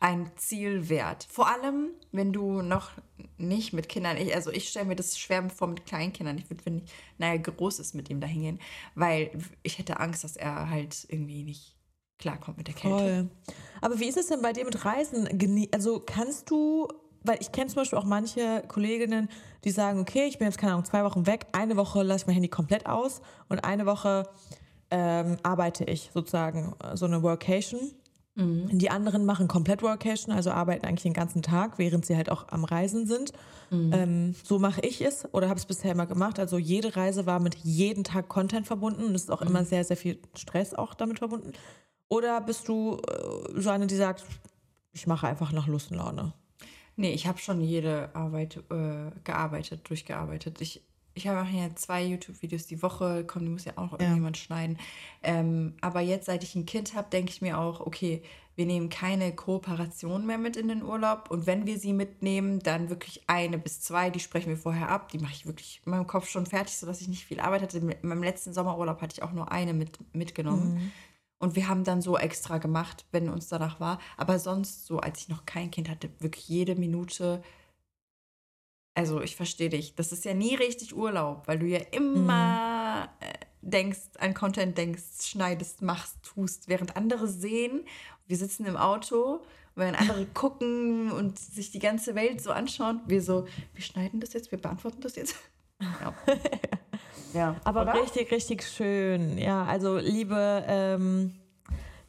[0.00, 1.26] ein Ziel wert.
[1.30, 2.90] Vor allem, wenn du noch
[3.38, 6.38] nicht mit Kindern, ich, also ich stelle mir das schwer vor mit Kleinkindern.
[6.38, 8.60] Ich würde, wenn ich, naja, groß ist, mit ihm da hingehen,
[8.94, 9.30] weil
[9.62, 11.76] ich hätte Angst, dass er halt irgendwie nicht
[12.20, 12.96] klarkommt mit der Kälte.
[12.96, 13.54] Voll.
[13.80, 15.28] Aber wie ist es denn bei dir mit Reisen?
[15.72, 16.86] Also kannst du,
[17.24, 19.28] weil ich kenne zum Beispiel auch manche Kolleginnen,
[19.64, 22.26] die sagen, okay, ich bin jetzt keine Ahnung, zwei Wochen weg, eine Woche lasse ich
[22.26, 24.28] mein Handy komplett aus und eine Woche
[24.90, 27.80] ähm, arbeite ich sozusagen so eine Workation.
[28.36, 28.78] Mhm.
[28.78, 32.48] Die anderen machen komplett Workation, also arbeiten eigentlich den ganzen Tag, während sie halt auch
[32.48, 33.32] am Reisen sind.
[33.70, 33.92] Mhm.
[33.92, 36.38] Ähm, so mache ich es oder habe es bisher immer gemacht.
[36.38, 39.48] Also jede Reise war mit jedem Tag Content verbunden und es ist auch mhm.
[39.48, 41.52] immer sehr, sehr viel Stress auch damit verbunden.
[42.10, 44.24] Oder bist du äh, so eine, die sagt,
[44.92, 46.34] ich mache einfach nach Lust und Laune?
[46.96, 50.60] Nee, ich habe schon jede Arbeit äh, gearbeitet, durchgearbeitet.
[50.60, 50.82] Ich,
[51.14, 54.36] ich habe auch hier zwei YouTube-Videos die Woche, komm, die muss ja auch noch irgendjemand
[54.36, 54.76] schneiden.
[55.22, 58.22] Ähm, aber jetzt, seit ich ein Kind habe, denke ich mir auch, okay,
[58.56, 61.30] wir nehmen keine Kooperation mehr mit in den Urlaub.
[61.30, 64.10] Und wenn wir sie mitnehmen, dann wirklich eine bis zwei.
[64.10, 65.10] Die sprechen wir vorher ab.
[65.10, 67.78] Die mache ich wirklich in meinem Kopf schon fertig, sodass ich nicht viel Arbeit hatte.
[67.78, 70.74] In meinem letzten Sommerurlaub hatte ich auch nur eine mit, mitgenommen.
[70.74, 70.92] Mhm.
[71.40, 73.98] Und wir haben dann so extra gemacht, wenn uns danach war.
[74.18, 77.42] Aber sonst, so als ich noch kein Kind hatte, wirklich jede Minute.
[78.94, 79.94] Also ich verstehe dich.
[79.94, 83.70] Das ist ja nie richtig Urlaub, weil du ja immer mhm.
[83.70, 87.86] denkst, an Content denkst, schneidest, machst, tust, während andere sehen.
[88.26, 89.42] Wir sitzen im Auto,
[89.74, 93.00] während andere gucken und sich die ganze Welt so anschauen.
[93.06, 95.36] Wir so, wir schneiden das jetzt, wir beantworten das jetzt.
[96.02, 96.14] Ja.
[97.34, 97.94] Ja, aber oder?
[97.94, 99.38] richtig, richtig schön.
[99.38, 101.34] Ja, also liebe ähm,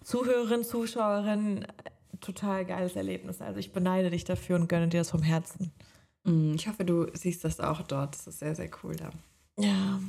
[0.03, 1.67] Zuhörerinnen, Zuschauerinnen,
[2.19, 3.41] total geiles Erlebnis.
[3.41, 5.71] Also ich beneide dich dafür und gönne dir das vom Herzen.
[6.23, 8.15] Mm, ich hoffe, du siehst das auch dort.
[8.15, 9.09] Das ist sehr, sehr cool da.
[9.57, 9.99] Ja.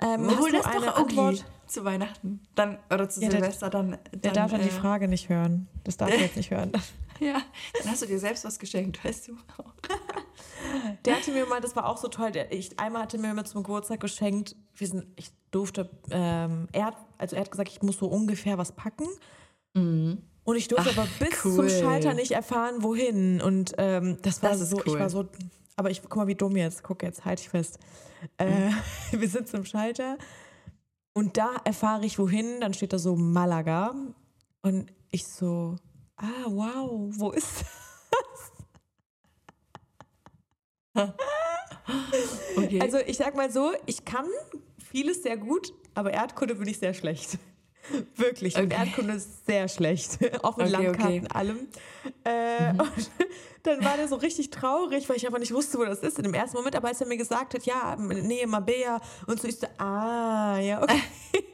[0.00, 4.20] Ähm, Hol das eine doch Antwort zu Weihnachten dann oder zu ja, Silvester dann, dann.
[4.20, 5.66] Der darf dann äh, die Frage nicht hören.
[5.84, 6.72] Das darf er jetzt nicht hören.
[7.24, 7.42] ja,
[7.78, 9.36] dann hast du dir selbst was geschenkt, weißt du.
[11.04, 13.44] Der hatte mir mal, das war auch so toll, der, ich, einmal hatte mir mal
[13.44, 17.98] zum Geburtstag geschenkt, wir sind, ich durfte, ähm, er, also er hat gesagt, ich muss
[17.98, 19.06] so ungefähr was packen.
[19.74, 20.18] Mhm.
[20.44, 21.54] Und ich durfte Ach, aber bis cool.
[21.54, 23.40] zum Schalter nicht erfahren, wohin.
[23.40, 24.82] Und ähm, das war das so, cool.
[24.86, 25.26] ich war so,
[25.76, 27.78] aber ich guck mal, wie dumm jetzt, guck jetzt, halt ich fest.
[28.38, 28.74] Äh, mhm.
[29.20, 30.18] wir sitzen im Schalter
[31.18, 33.92] und da erfahre ich, wohin, dann steht da so Malaga.
[34.62, 35.76] Und ich so,
[36.18, 37.64] ah, wow, wo ist
[40.94, 41.08] das?
[42.56, 42.80] okay.
[42.80, 44.26] Also ich sag mal so, ich kann
[44.90, 47.38] vieles sehr gut, aber Erdkunde bin ich sehr schlecht.
[48.16, 48.56] Wirklich.
[48.56, 48.68] Okay.
[48.70, 50.18] Erdkunde ist sehr schlecht.
[50.42, 51.34] Auch mit okay, Landkarten, okay.
[51.34, 51.68] allem.
[52.24, 52.80] Äh, mhm.
[52.80, 53.10] Und
[53.62, 56.24] dann war der so richtig traurig, weil ich einfach nicht wusste, wo das ist in
[56.24, 56.76] dem ersten Moment.
[56.76, 60.82] Aber als er mir gesagt hat, ja, nee, Mabea und so, ich so, ah, ja,
[60.82, 61.00] okay.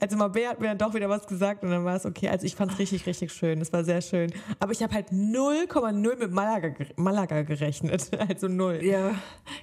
[0.00, 2.28] Also Mabea hat mir dann doch wieder was gesagt und dann war es okay.
[2.28, 3.60] Also ich fand es richtig, richtig schön.
[3.60, 4.32] Es war sehr schön.
[4.60, 8.10] Aber ich habe halt 0,0 mit Malaga, Malaga gerechnet.
[8.28, 8.80] Also null.
[8.82, 9.14] Ja,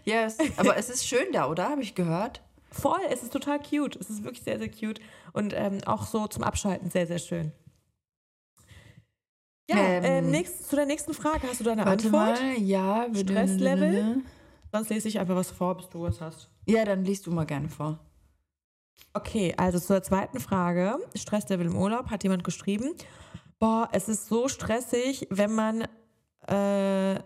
[0.04, 0.38] yes.
[0.58, 1.70] aber es ist schön da, oder?
[1.70, 2.42] Habe ich gehört.
[2.72, 3.96] Voll, es ist total cute.
[3.96, 5.02] Es ist wirklich sehr, sehr cute.
[5.34, 7.52] Und ähm, auch so zum Abschalten sehr, sehr schön.
[9.70, 11.48] Ja, ähm, ähm, nächst, zu der nächsten Frage.
[11.48, 12.42] Hast du deine warte Antwort?
[12.42, 13.08] Mal, ja.
[13.14, 14.22] Stresslevel?
[14.72, 16.50] Sonst lese ich einfach was vor, bis du was hast.
[16.66, 18.00] Ja, dann liest du mal gerne vor.
[19.14, 20.98] Okay, also zur zweiten Frage.
[21.16, 22.94] Stresslevel im Urlaub hat jemand geschrieben.
[23.60, 25.82] Boah, es ist so stressig, wenn man,
[26.48, 27.20] äh,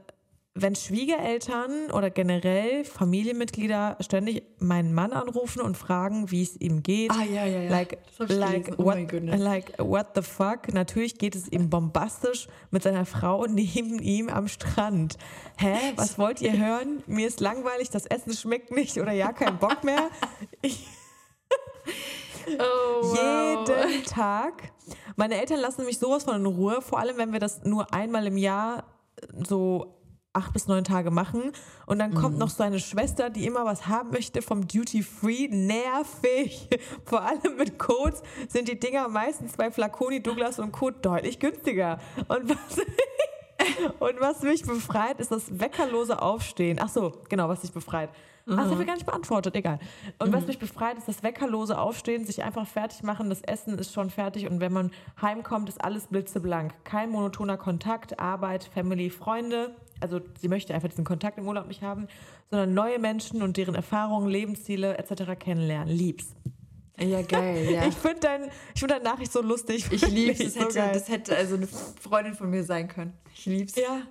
[0.57, 7.11] wenn Schwiegereltern oder generell Familienmitglieder ständig meinen Mann anrufen und fragen, wie es ihm geht.
[7.11, 7.69] Ah, ja, ja, ja.
[7.69, 7.99] Like,
[8.29, 10.73] like, oh what, like, what the fuck?
[10.73, 15.17] Natürlich geht es ihm bombastisch mit seiner Frau neben ihm am Strand.
[15.57, 15.93] Hä?
[15.97, 17.03] Was wollt ihr hören?
[17.05, 20.09] Mir ist langweilig, das Essen schmeckt nicht oder ja, kein Bock mehr.
[20.61, 20.87] Ich
[22.47, 23.67] Oh, wow.
[23.67, 24.71] Jeden Tag.
[25.15, 28.27] Meine Eltern lassen mich sowas von in Ruhe, vor allem wenn wir das nur einmal
[28.27, 28.83] im Jahr
[29.47, 29.95] so
[30.35, 31.53] acht bis neun Tage machen.
[31.85, 32.39] Und dann kommt mhm.
[32.39, 35.47] noch so eine Schwester, die immer was haben möchte vom Duty Free.
[35.47, 36.69] Nervig.
[37.05, 40.91] Vor allem mit Codes sind die Dinger meistens bei Flaconi, Douglas und Co.
[40.91, 41.99] deutlich günstiger.
[42.27, 42.79] Und was,
[43.99, 46.79] und was mich befreit, ist das weckerlose Aufstehen.
[46.81, 48.09] Ach so, genau, was dich befreit.
[48.45, 48.53] Mhm.
[48.53, 49.79] Ach, das haben wir gar nicht beantwortet, egal.
[50.19, 50.33] Und mhm.
[50.33, 53.29] was mich befreit, ist das weckerlose Aufstehen, sich einfach fertig machen.
[53.29, 54.91] Das Essen ist schon fertig und wenn man
[55.21, 56.73] heimkommt, ist alles blitzeblank.
[56.83, 59.75] Kein monotoner Kontakt, Arbeit, Family, Freunde.
[59.99, 62.07] Also sie möchte einfach diesen Kontakt im Urlaub nicht haben,
[62.51, 65.39] sondern neue Menschen und deren Erfahrungen, Lebensziele etc.
[65.39, 65.93] kennenlernen.
[65.95, 66.35] Lieb's.
[66.99, 67.87] Ja, geil, ja.
[67.87, 69.87] Ich finde dein, find deine Nachricht so lustig.
[69.91, 70.39] Ich lieb's.
[70.55, 73.13] Das, so das hätte also eine Freundin von mir sein können.
[73.33, 73.75] Ich lieb's.
[73.75, 74.01] Ja,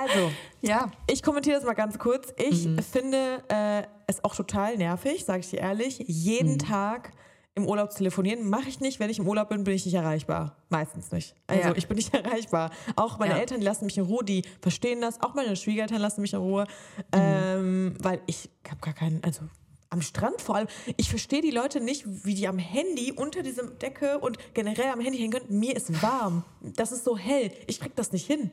[0.00, 0.30] also,
[0.60, 0.90] ja.
[1.10, 2.32] ich kommentiere das mal ganz kurz.
[2.36, 2.78] Ich mhm.
[2.78, 6.58] finde äh, es auch total nervig, sage ich dir ehrlich, jeden mhm.
[6.58, 7.12] Tag
[7.54, 8.48] im Urlaub zu telefonieren.
[8.48, 9.00] Mache ich nicht.
[9.00, 10.56] Wenn ich im Urlaub bin, bin ich nicht erreichbar.
[10.68, 11.34] Meistens nicht.
[11.46, 11.74] Also ja.
[11.74, 12.70] ich bin nicht erreichbar.
[12.96, 13.40] Auch meine ja.
[13.40, 15.20] Eltern, die lassen mich in Ruhe, die verstehen das.
[15.22, 16.66] Auch meine Schwiegereltern lassen mich in Ruhe.
[17.14, 17.20] Mhm.
[17.20, 19.40] Ähm, weil ich habe gar keinen, also
[19.88, 20.68] am Strand vor allem.
[20.96, 25.00] Ich verstehe die Leute nicht, wie die am Handy unter dieser Decke und generell am
[25.00, 25.58] Handy hängen können.
[25.58, 26.44] Mir ist warm.
[26.60, 27.50] Das ist so hell.
[27.66, 28.50] Ich krieg das nicht hin.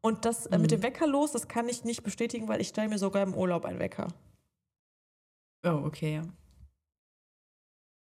[0.00, 0.84] Und das äh, mit dem mhm.
[0.84, 3.78] Wecker los, das kann ich nicht bestätigen, weil ich stelle mir sogar im Urlaub einen
[3.78, 4.08] Wecker.
[5.64, 6.22] Oh, okay, ja.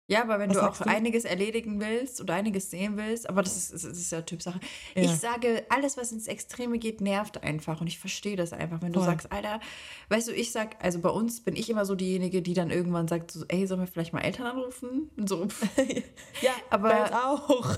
[0.08, 0.88] Ja, aber wenn Was du auch du?
[0.88, 4.60] einiges erledigen willst oder einiges sehen willst, aber das ist, das ist ja Typsache.
[4.94, 5.02] Ja.
[5.02, 7.80] Ich sage, alles, was ins Extreme geht, nervt einfach.
[7.80, 8.82] Und ich verstehe das einfach.
[8.82, 9.08] Wenn du Voll.
[9.08, 9.58] sagst, Alter,
[10.10, 13.08] weißt du, ich sag, also bei uns bin ich immer so diejenige, die dann irgendwann
[13.08, 15.10] sagt, so, ey, sollen wir vielleicht mal Eltern anrufen?
[15.16, 15.48] Und so.
[16.40, 17.76] ja, aber auch.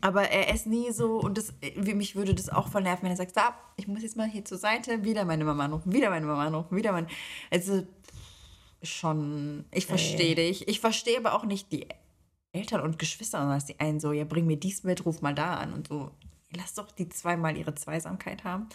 [0.00, 3.16] Aber er ist nie so, und das, mich würde das auch voll nerven, wenn er
[3.16, 3.40] sagt, so,
[3.76, 6.76] ich muss jetzt mal hier zur Seite, wieder meine Mama anrufen, wieder meine Mama anrufen,
[6.76, 7.06] wieder mein.
[7.50, 7.86] Also,
[8.82, 10.68] schon, ich verstehe dich.
[10.68, 11.88] Ich verstehe aber auch nicht die
[12.52, 15.56] Eltern und Geschwister, dass die einen so, ja, bring mir dies mit, ruf mal da
[15.56, 16.10] an und so.
[16.56, 18.68] Lass doch die zweimal ihre Zweisamkeit haben.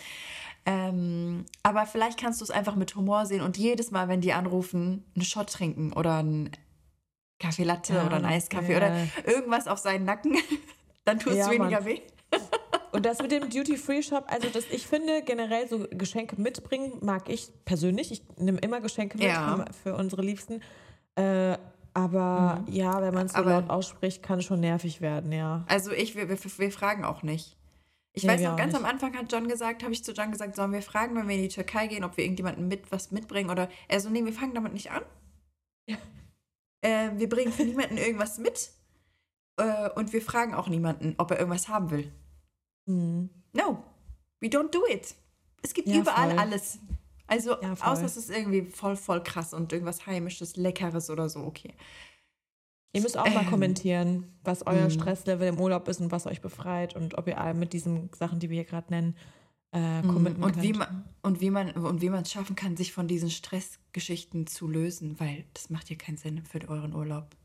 [0.66, 4.34] Ähm, aber vielleicht kannst du es einfach mit Humor sehen und jedes Mal, wenn die
[4.34, 6.52] anrufen, einen Shot trinken oder einen
[7.40, 8.78] Kaffee Latte ja, oder einen Eiskaffee ja.
[8.78, 10.38] oder irgendwas auf seinen Nacken,
[11.06, 11.86] dann tut es ja, weniger Mann.
[11.86, 12.02] weh.
[12.92, 17.50] Und das mit dem Duty-Free-Shop, also das, ich finde generell so Geschenke mitbringen, mag ich
[17.66, 18.12] persönlich.
[18.12, 19.66] Ich nehme immer Geschenke mit ja.
[19.84, 20.62] für unsere Liebsten.
[21.16, 21.58] Äh,
[21.94, 22.74] aber mhm.
[22.74, 25.64] ja, wenn man es so laut ausspricht, kann es schon nervig werden, ja.
[25.68, 27.58] Also ich, wir, wir, wir fragen auch nicht.
[28.14, 30.56] Ich nee, weiß noch, ganz am Anfang hat John gesagt, habe ich zu John gesagt,
[30.56, 33.50] sollen wir fragen, wenn wir in die Türkei gehen, ob wir irgendjemanden mit was mitbringen
[33.50, 35.02] oder er so, nee, wir fangen damit nicht an.
[35.88, 35.98] Ja.
[36.82, 38.72] Äh, wir bringen für niemanden irgendwas mit
[39.58, 42.12] äh, und wir fragen auch niemanden, ob er irgendwas haben will.
[42.86, 43.30] Mhm.
[43.54, 43.84] No,
[44.42, 45.16] we don't do it.
[45.62, 46.40] Es gibt ja, überall voll.
[46.40, 46.80] alles.
[47.28, 51.40] Also, ja, außer es ist irgendwie voll, voll krass und irgendwas Heimisches, Leckeres oder so,
[51.42, 51.74] okay.
[52.96, 54.92] Ihr müsst auch ähm, mal kommentieren, was euer mhm.
[54.92, 58.50] Stresslevel im Urlaub ist und was euch befreit und ob ihr mit diesen Sachen, die
[58.50, 59.16] wir hier gerade nennen,
[59.72, 60.28] äh, mhm.
[60.28, 60.62] und könnt.
[60.62, 64.46] Wie man, und wie man und wie man es schaffen kann, sich von diesen Stressgeschichten
[64.46, 67.36] zu lösen, weil das macht ja keinen Sinn für euren Urlaub.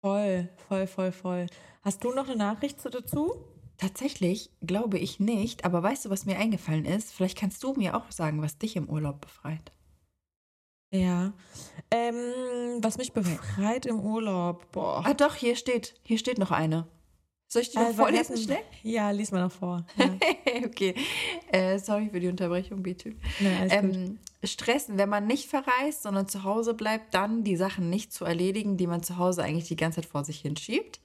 [0.00, 1.46] Voll, voll, voll, voll.
[1.82, 3.34] Hast du noch eine Nachricht dazu?
[3.76, 7.12] Tatsächlich glaube ich nicht, aber weißt du, was mir eingefallen ist?
[7.12, 9.72] Vielleicht kannst du mir auch sagen, was dich im Urlaub befreit.
[10.92, 11.32] Ja.
[11.90, 14.70] Ähm, was mich befreit im Urlaub.
[14.72, 15.02] Boah.
[15.04, 16.88] Ah, doch, hier steht, hier steht noch eine.
[17.46, 18.62] Soll ich die noch also, vorlesen schnell?
[18.82, 19.84] Ja, lies mal noch vor.
[19.96, 20.66] Ja.
[20.66, 20.94] okay.
[21.52, 23.18] Äh, sorry für die Unterbrechung, B-Typ.
[23.40, 28.24] Ähm, stressen, wenn man nicht verreist, sondern zu Hause bleibt, dann die Sachen nicht zu
[28.24, 31.00] erledigen, die man zu Hause eigentlich die ganze Zeit vor sich hinschiebt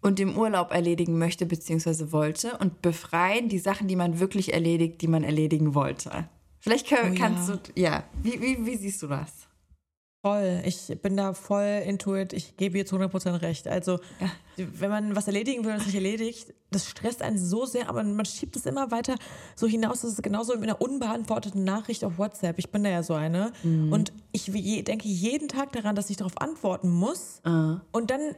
[0.00, 2.12] und im Urlaub erledigen möchte bzw.
[2.12, 6.28] wollte und befreien die Sachen, die man wirklich erledigt, die man erledigen wollte.
[6.60, 7.56] Vielleicht kann, oh, kannst ja.
[7.56, 9.43] du, ja, wie, wie, wie siehst du das?
[10.24, 13.68] Voll, ich bin da voll intuit, ich gebe jetzt 100% recht.
[13.68, 14.30] Also, ja.
[14.56, 18.02] wenn man was erledigen will und es nicht erledigt, das stresst einen so sehr, aber
[18.02, 19.16] man schiebt es immer weiter
[19.54, 20.00] so hinaus.
[20.00, 22.58] Das ist genauso mit einer unbeantworteten Nachricht auf WhatsApp.
[22.58, 23.52] Ich bin da ja so eine.
[23.64, 23.92] Mhm.
[23.92, 24.50] Und ich
[24.84, 27.42] denke jeden Tag daran, dass ich darauf antworten muss.
[27.44, 27.82] Mhm.
[27.92, 28.34] Und dann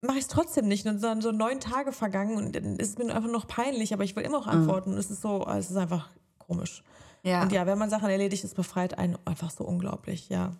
[0.00, 0.84] mache ich es trotzdem nicht.
[0.84, 4.02] Und dann so neun Tage vergangen und dann ist es mir einfach noch peinlich, aber
[4.02, 4.62] ich will immer auch mhm.
[4.62, 4.92] antworten.
[4.94, 4.98] Mhm.
[4.98, 6.08] Es ist so, es ist einfach
[6.38, 6.82] komisch.
[7.22, 7.42] Ja.
[7.42, 10.56] Und ja, wenn man Sachen erledigt, ist befreit einen einfach so unglaublich, ja.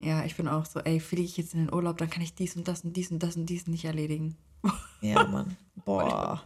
[0.00, 2.34] Ja, ich bin auch so, ey, fliege ich jetzt in den Urlaub, dann kann ich
[2.34, 4.36] dies und das und dies und das und dies nicht erledigen.
[5.02, 5.56] Ja, Mann.
[5.84, 6.42] Boah.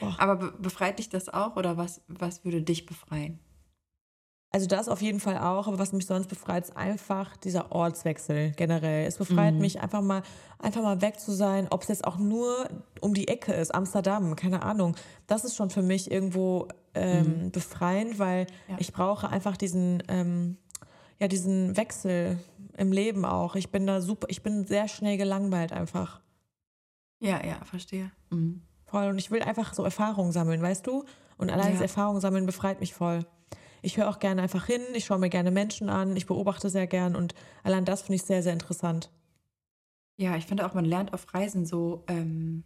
[0.00, 0.16] Boah.
[0.18, 3.38] Aber be befreit dich das auch oder was, was würde dich befreien?
[4.50, 8.52] Also das auf jeden Fall auch, aber was mich sonst befreit, ist einfach dieser Ortswechsel
[8.56, 9.06] generell.
[9.06, 9.60] Es befreit mhm.
[9.60, 10.22] mich einfach mal,
[10.58, 12.68] einfach mal weg zu sein, ob es jetzt auch nur
[13.02, 14.96] um die Ecke ist, Amsterdam, keine Ahnung.
[15.26, 17.50] Das ist schon für mich irgendwo ähm, mhm.
[17.50, 18.76] befreiend, weil ja.
[18.78, 20.56] ich brauche einfach diesen, ähm,
[21.18, 22.38] ja, diesen Wechsel
[22.78, 23.56] im Leben auch.
[23.56, 26.20] Ich bin da super, ich bin sehr schnell gelangweilt einfach.
[27.20, 28.10] Ja, ja, verstehe.
[28.30, 28.62] Mhm.
[28.86, 29.08] Voll.
[29.08, 31.04] Und ich will einfach so Erfahrungen sammeln, weißt du?
[31.36, 31.72] Und allein ja.
[31.72, 33.26] diese Erfahrungen sammeln befreit mich voll
[33.82, 36.86] ich höre auch gerne einfach hin, ich schaue mir gerne Menschen an, ich beobachte sehr
[36.86, 39.10] gern und allein das finde ich sehr, sehr interessant.
[40.16, 42.64] Ja, ich finde auch, man lernt auf Reisen so ähm,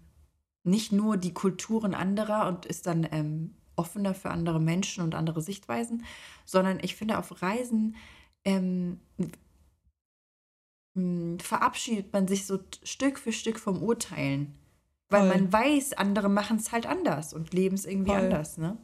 [0.65, 5.43] nicht nur die Kulturen anderer und ist dann ähm, offener für andere Menschen und andere
[5.43, 6.05] Sichtweisen,
[6.47, 7.97] sondern ich finde, auf Reisen
[8.45, 9.01] ähm,
[10.95, 14.55] verabschiedet man sich so Stück für Stück vom Urteilen.
[15.09, 15.29] Weil Voll.
[15.29, 18.21] man weiß, andere machen es halt anders und leben es irgendwie Voll.
[18.21, 18.77] anders, ne?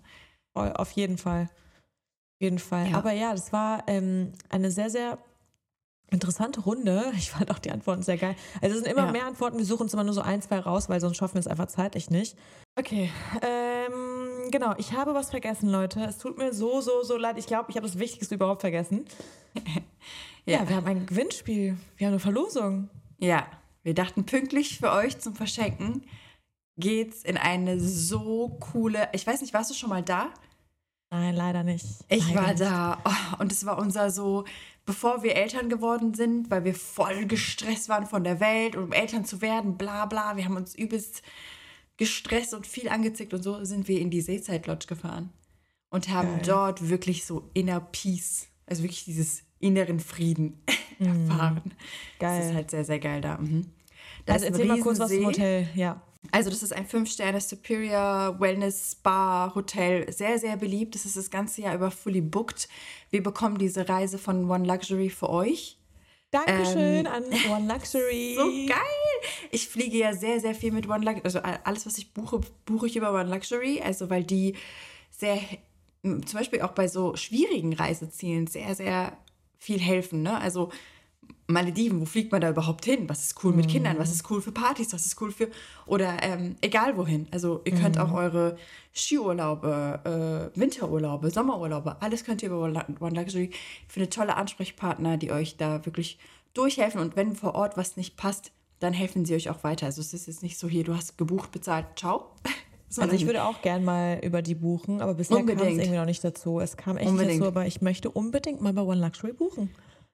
[0.54, 1.48] Voll, auf jeden Fall
[2.38, 2.90] jeden Fall.
[2.90, 2.96] Ja.
[2.96, 5.18] Aber ja, das war ähm, eine sehr, sehr
[6.11, 7.12] interessante Runde.
[7.16, 8.36] Ich fand auch die Antworten sehr geil.
[8.62, 9.12] Also es sind immer ja.
[9.12, 9.59] mehr Antworten.
[9.59, 11.66] Wir suchen uns immer nur so ein, zwei raus, weil sonst schaffen wir es einfach
[11.66, 12.36] zeitlich nicht.
[12.76, 13.11] Okay.
[13.42, 16.00] Ähm, genau, ich habe was vergessen, Leute.
[16.00, 17.38] Es tut mir so, so, so leid.
[17.38, 19.04] Ich glaube, ich habe das Wichtigste überhaupt vergessen.
[20.44, 20.61] ja.
[20.61, 21.76] ja, wir haben ein Gewinnspiel.
[21.96, 22.90] Wir haben eine Verlosung.
[23.18, 23.46] Ja,
[23.82, 26.02] wir dachten pünktlich für euch zum Verschenken
[26.78, 29.09] geht's in eine so coole.
[29.12, 30.32] Ich weiß nicht, warst du schon mal da?
[31.11, 31.86] Nein, leider nicht.
[32.09, 32.61] Ich leider war nicht.
[32.61, 34.44] da oh, und es war unser so,
[34.86, 38.92] bevor wir Eltern geworden sind, weil wir voll gestresst waren von der Welt und um
[38.92, 40.36] Eltern zu werden, bla bla.
[40.36, 41.22] Wir haben uns übelst
[41.96, 45.32] gestresst und viel angezickt und so sind wir in die Seezeit Lodge gefahren
[45.90, 46.42] und haben Geil.
[46.46, 50.61] dort wirklich so inner Peace, also wirklich dieses inneren Frieden
[50.98, 51.28] mhm.
[51.28, 51.62] erfahren.
[52.18, 52.38] Geil.
[52.38, 53.38] Das ist halt sehr, sehr geil da.
[53.38, 53.66] Mhm.
[54.26, 56.02] Da also erzähl mal kurz was zum Hotel, ja.
[56.32, 60.94] Also das ist ein 5-Sterne Superior Wellness Spa Hotel, sehr, sehr beliebt.
[60.94, 62.68] Das ist das ganze Jahr über fully booked.
[63.11, 65.78] Wir bekommen diese Reise von One Luxury für euch.
[66.30, 68.34] Dankeschön ähm, an One Luxury.
[68.36, 69.30] so geil.
[69.50, 71.22] Ich fliege ja sehr, sehr viel mit One Luxury.
[71.24, 73.80] Also alles, was ich buche, buche ich über One Luxury.
[73.82, 74.56] Also weil die
[75.11, 75.38] sehr,
[76.02, 79.16] zum Beispiel auch bei so schwierigen Reisezielen sehr, sehr
[79.59, 80.22] viel helfen.
[80.22, 80.40] Ne?
[80.40, 80.70] Also
[81.50, 83.09] Malediven, wo fliegt man da überhaupt hin?
[83.09, 83.98] Was ist cool mit Kindern?
[83.98, 84.92] Was ist cool für Partys?
[84.92, 85.48] Was ist cool für.
[85.86, 87.26] Oder ähm, egal wohin.
[87.30, 88.59] Also, ihr könnt auch eure
[88.94, 93.50] Skiurlaube, äh, Winterurlaube, Sommerurlaube, alles könnt ihr über One Luxury.
[93.86, 96.18] Ich finde tolle Ansprechpartner, die euch da wirklich
[96.52, 97.00] durchhelfen.
[97.00, 99.86] Und wenn vor Ort was nicht passt, dann helfen sie euch auch weiter.
[99.86, 102.34] Also, es ist jetzt nicht so hier, du hast gebucht, bezahlt, ciao.
[102.97, 106.07] Also ich würde auch gern mal über die buchen, aber bisher kam es irgendwie noch
[106.07, 106.61] nicht dazu.
[106.61, 107.32] Es kam echt Unbedingt.
[107.32, 109.70] nicht dazu, aber ich möchte unbedingt mal bei One Luxury buchen.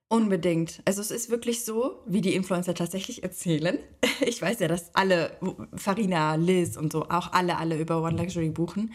[0.08, 0.82] Unbedingt.
[0.84, 3.78] Also es ist wirklich so, wie die Influencer tatsächlich erzählen.
[4.20, 5.36] Ich weiß ja, dass alle,
[5.74, 8.92] Farina, Liz und so, auch alle, alle über One Luxury buchen.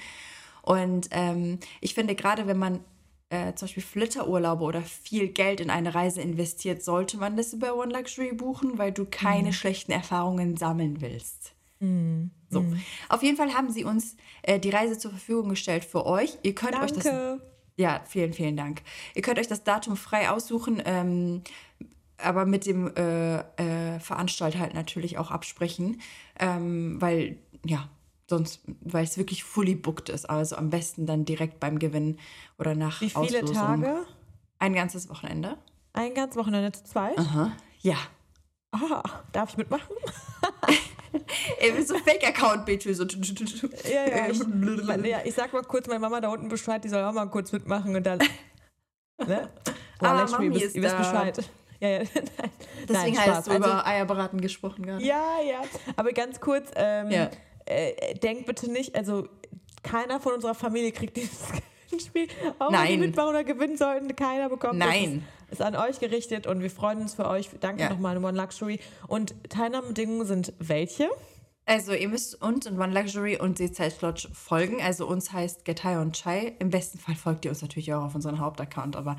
[0.62, 2.80] Und ähm, ich finde, gerade wenn man
[3.30, 7.76] äh, zum Beispiel Flitterurlaube oder viel Geld in eine Reise investiert, sollte man das über
[7.76, 11.54] One Luxury buchen, weil du keine schlechten Erfahrungen sammeln willst.
[11.80, 12.66] So.
[13.08, 16.38] Auf jeden Fall haben sie uns äh, die Reise zur Verfügung gestellt für euch.
[16.44, 17.42] Ihr könnt euch das Danke.
[17.78, 18.82] ja, vielen, vielen Dank.
[19.16, 21.44] Ihr könnt euch das Datum frei aussuchen, ähm,
[22.18, 26.02] aber mit dem äh, äh, Veranstalter halt natürlich auch absprechen,
[26.40, 27.90] ähm, weil, ja,
[28.30, 30.30] sonst, weil es wirklich fully booked ist.
[30.30, 32.18] Also am besten dann direkt beim Gewinn
[32.58, 33.56] oder nach Wie viele Auslosung.
[33.56, 34.06] Tage?
[34.60, 35.58] Ein ganzes Wochenende.
[35.94, 37.18] Ein ganz Wochenende zu zweit?
[37.18, 37.54] Aha.
[37.82, 37.96] Ja.
[38.72, 39.96] Ah, darf ich mitmachen?
[41.60, 42.96] Ey, mit so Fake-Account, Beatrice.
[42.98, 43.06] So.
[43.90, 44.28] Ja, ja.
[44.30, 44.40] Ich,
[44.86, 47.26] meine, ja, ich sag mal kurz meiner Mama da unten Bescheid, die soll auch mal
[47.30, 48.20] kurz mitmachen und dann.
[49.28, 49.50] Ne?
[50.00, 50.98] Ah, Luxury, Mami ihr wisst, ist ihr wisst.
[50.98, 51.50] Bescheid.
[51.82, 52.00] Ja, ja.
[52.88, 55.04] Deswegen Nein, hast du Also- über Eierbraten gesprochen gerade.
[55.04, 55.62] Ja, ja.
[55.98, 57.30] Aber ganz kurz, ähm, Ja.
[57.66, 59.28] äh, denkt bitte nicht, also
[59.84, 61.48] keiner von unserer Familie kriegt dieses
[61.90, 62.28] Gewinnspiel.
[62.60, 63.00] Auch wenn die Nein.
[63.02, 64.88] mitmachen oder gewinnen sollten, keiner bekommt das.
[64.88, 65.18] Nein.
[65.18, 67.50] Ist, ist an euch gerichtet und wir freuen uns für euch.
[67.60, 67.90] Danke Ja.
[67.90, 68.80] nochmal an One Luxury.
[69.08, 71.10] Und Teilnahmebedingungen sind welche?
[71.66, 74.82] Also ihr müsst uns und One Luxury und Seezeit Lodge folgen.
[74.82, 76.56] Also uns heißt Get High und Chai.
[76.60, 79.18] Im besten Fall folgt ihr uns natürlich auch auf unseren Hauptaccount, aber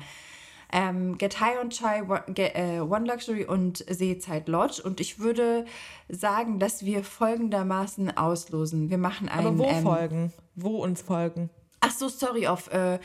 [0.73, 4.81] ähm, Get High und Chai, One- äh, One Luxury und Seezeit Lodge.
[4.83, 5.65] Und ich würde
[6.09, 8.89] sagen, dass wir folgendermaßen auslosen.
[8.89, 9.39] Wir machen ein...
[9.45, 10.33] Aber wo ähm, folgen?
[10.55, 11.49] Wo uns folgen?
[11.79, 12.99] Ach so, sorry, auf äh,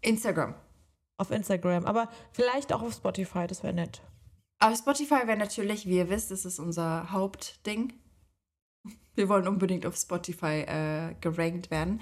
[0.00, 0.54] Instagram.
[1.18, 1.84] Auf Instagram.
[1.84, 4.00] Aber vielleicht auch auf Spotify, das wäre nett.
[4.60, 7.92] Auf Spotify wäre natürlich, wie ihr wisst, das ist unser Hauptding.
[9.14, 12.00] Wir wollen unbedingt auf Spotify äh, gerankt werden.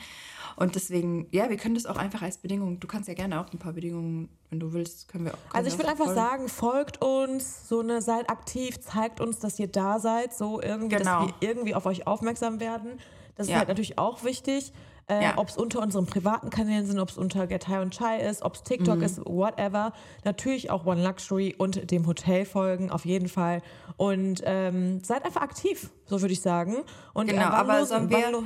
[0.57, 2.79] Und deswegen, ja, wir können das auch einfach als Bedingung.
[2.79, 5.39] Du kannst ja gerne auch ein paar Bedingungen, wenn du willst, können wir auch.
[5.51, 6.21] können Also ich auch einfach folgen.
[6.21, 10.97] sagen, folgt uns, so eine, seid aktiv, zeigt uns, dass ihr da seid, so irgendwie,
[10.97, 11.27] Genau.
[11.27, 13.01] dass wir irgendwie auf euch aufmerksam werden.
[13.35, 13.59] Das ist Ja.
[13.59, 14.73] halt natürlich auch wichtig.
[15.09, 15.33] Äh, Ja.
[15.37, 18.43] Ob es unter unseren privaten Kanälen sind, ob es unter Get High und Chai ist,
[18.43, 19.03] ob es TikTok Mhm.
[19.03, 19.93] ist, whatever.
[20.25, 23.63] Natürlich auch One Luxury und dem Hotel folgen, auf jeden Fall.
[23.97, 26.77] Und ähm, seid einfach aktiv, so würde ich sagen.
[27.15, 28.43] Und, Genau, aber sollen wir-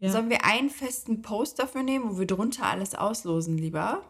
[0.00, 0.10] Ja.
[0.10, 4.02] Sollen wir einen festen Post dafür nehmen, wo wir drunter alles auslosen, lieber?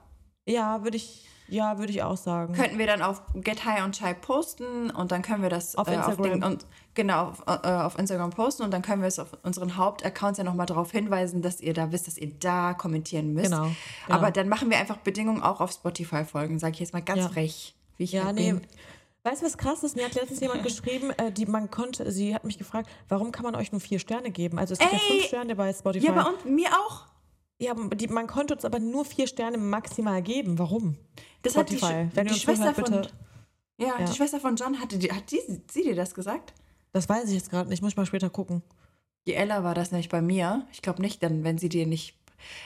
[0.46, 2.54] Ja, würde ich, ja, würde ich auch sagen.
[2.54, 5.88] Könnten wir dann auf Get High und Chai posten und dann können wir das Auf
[5.88, 6.22] äh, Instagram.
[6.22, 9.76] Ding und genau auf, äh, auf Instagram posten und dann können wir es auf unseren
[9.76, 13.50] Hauptaccounts ja nochmal darauf hinweisen, dass ihr da wisst, dass ihr da kommentieren müsst.
[13.50, 14.18] Genau, genau.
[14.18, 17.20] Aber dann machen wir einfach Bedingungen auch auf Spotify folgen, sage ich jetzt mal ganz
[17.20, 17.28] Ja.
[17.28, 18.52] frech, wie ich Ja, halt nee.
[18.52, 18.62] bin.
[19.24, 19.94] Weißt du, was krass ist?
[19.94, 23.44] Mir hat letztens jemand geschrieben, äh, die man konnte, sie hat mich gefragt, warum kann
[23.44, 24.58] man euch nur vier Sterne geben?
[24.58, 25.10] Also es gibt ja Ey!
[25.12, 26.06] fünf Sterne bei Spotify.
[26.06, 27.06] Ja, bei uns, mir auch.
[27.58, 30.58] Ja, die, man konnte uns aber nur vier Sterne maximal geben.
[30.58, 30.96] Warum?
[31.42, 32.08] Das hat die, Spotify.
[32.14, 33.18] Wenn die Schwester zuhört, von
[33.78, 34.04] ja, Ja.
[34.04, 35.40] die Schwester von John hatte die, hat die,
[35.70, 36.52] sie dir das gesagt?
[36.92, 37.82] Das weiß ich jetzt gerade nicht.
[37.82, 38.62] Muss ich mal später gucken.
[39.26, 40.66] Die Ella war das nämlich bei mir.
[40.72, 42.16] Ich glaube nicht, dann wenn sie dir nicht.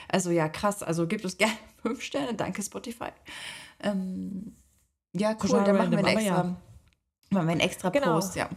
[0.09, 0.83] Also ja, krass.
[0.83, 2.33] Also gib uns gerne fünf Sterne.
[2.33, 3.09] Danke, Spotify.
[3.79, 4.55] Ähm,
[5.13, 5.49] ja, cool.
[5.49, 6.43] Total Dann machen wir einen extra, ja.
[7.31, 8.13] machen wir einen extra Genau.
[8.15, 8.49] Post, ja.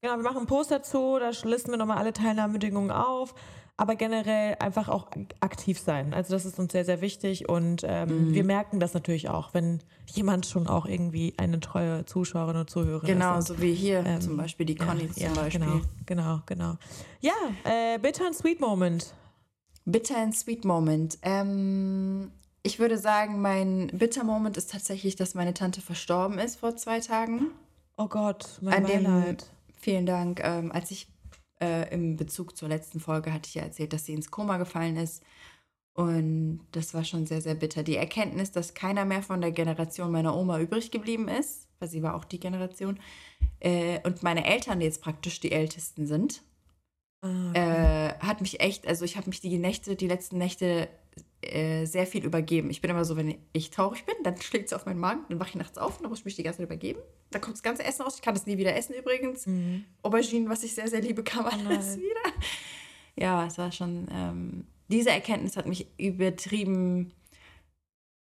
[0.00, 3.34] Genau, wir machen einen Post dazu, da listen wir nochmal alle Teilnahmebedingungen auf.
[3.82, 5.08] Aber generell einfach auch
[5.40, 6.14] aktiv sein.
[6.14, 8.34] Also das ist uns sehr, sehr wichtig und ähm, Mhm.
[8.34, 13.08] wir merken das natürlich auch, wenn jemand schon auch irgendwie eine treue Zuschauerin oder Zuhörerin
[13.08, 13.48] Genau, ist.
[13.48, 15.60] so wie hier Ähm, zum Beispiel die Conny ja, zum Beispiel.
[15.66, 16.74] Genau, genau, genau.
[17.20, 17.32] Ja,
[17.64, 19.14] äh, Bitter and Sweet Moment.
[19.84, 21.18] Bitter and Sweet Moment.
[21.22, 22.30] Ähm,
[22.62, 27.00] ich würde sagen, mein Bitter Moment ist tatsächlich, dass meine Tante verstorben ist vor zwei
[27.00, 27.48] Tagen.
[27.96, 29.50] Oh Gott, mein An dem, Beileid.
[29.80, 30.40] vielen Dank.
[30.44, 31.08] Ähm, als ich
[31.62, 34.96] äh, im Bezug zur letzten Folge hatte ich ja erzählt, dass sie ins Koma gefallen
[34.96, 35.22] ist.
[35.94, 37.82] Und das war schon sehr, sehr bitter.
[37.82, 42.02] Die Erkenntnis, dass keiner mehr von der Generation meiner Oma übrig geblieben ist, weil sie
[42.02, 42.98] war auch die Generation,
[43.60, 46.42] äh, und meine Eltern jetzt praktisch die Ältesten sind,
[47.22, 50.88] Ah, äh, hat mich echt, also ich habe mich die Nächte, die letzten Nächte
[51.42, 52.70] äh, sehr viel übergeben.
[52.70, 55.40] Ich bin immer so, wenn ich traurig bin, dann schlägt es auf meinen Magen, dann
[55.40, 57.00] wache ich nachts auf und dann muss ich mich die ganze Zeit übergeben.
[57.30, 58.14] Dann kommt das ganze Essen raus.
[58.16, 59.46] Ich kann das nie wieder essen übrigens.
[59.46, 59.84] mhm.
[60.02, 61.98] Auberginen, was ich sehr, sehr liebe, kam alles nein.
[62.00, 62.32] wieder.
[63.16, 67.12] Ja, es war schon, ähm, diese Erkenntnis hat mich übertrieben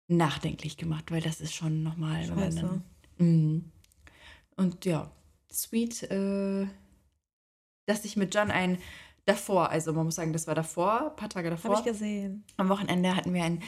[0.09, 2.61] nachdenklich gemacht, weil das ist schon nochmal, Scheiße.
[2.61, 2.85] dann,
[3.19, 3.65] Mhm.
[4.57, 5.11] Und ja,
[5.51, 6.67] sweet, äh,
[7.87, 8.79] dass ich mit John ein
[9.29, 11.71] davor, also man muss sagen, das war davor, ein paar Tage davor.
[11.77, 12.45] Habe ich gesehen.
[12.57, 13.63] Am Wochenende hatten wir ein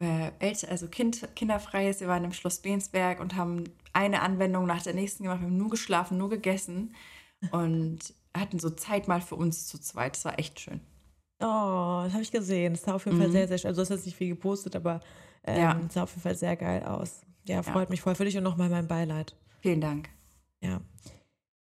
[0.00, 2.00] äh, älter, also kind, kinderfreies.
[2.00, 5.40] Wir waren im Schloss Bensberg und haben eine Anwendung nach der nächsten gemacht.
[5.40, 6.94] Wir haben nur geschlafen, nur gegessen
[7.50, 7.98] und
[8.36, 10.14] hatten so Zeit mal für uns zu zweit.
[10.16, 10.80] Das war echt schön.
[11.40, 12.74] Oh, das habe ich gesehen.
[12.74, 13.68] Das sah auf jeden Fall sehr, sehr schön.
[13.68, 15.00] Also, du hast jetzt nicht viel gepostet, aber
[15.44, 15.80] ähm, Ja.
[15.90, 17.22] sah auf jeden Fall sehr geil aus.
[17.48, 19.36] Ja, freut mich voll für dich und nochmal mein Beileid.
[19.60, 20.08] Vielen Dank.
[20.62, 20.80] Ja.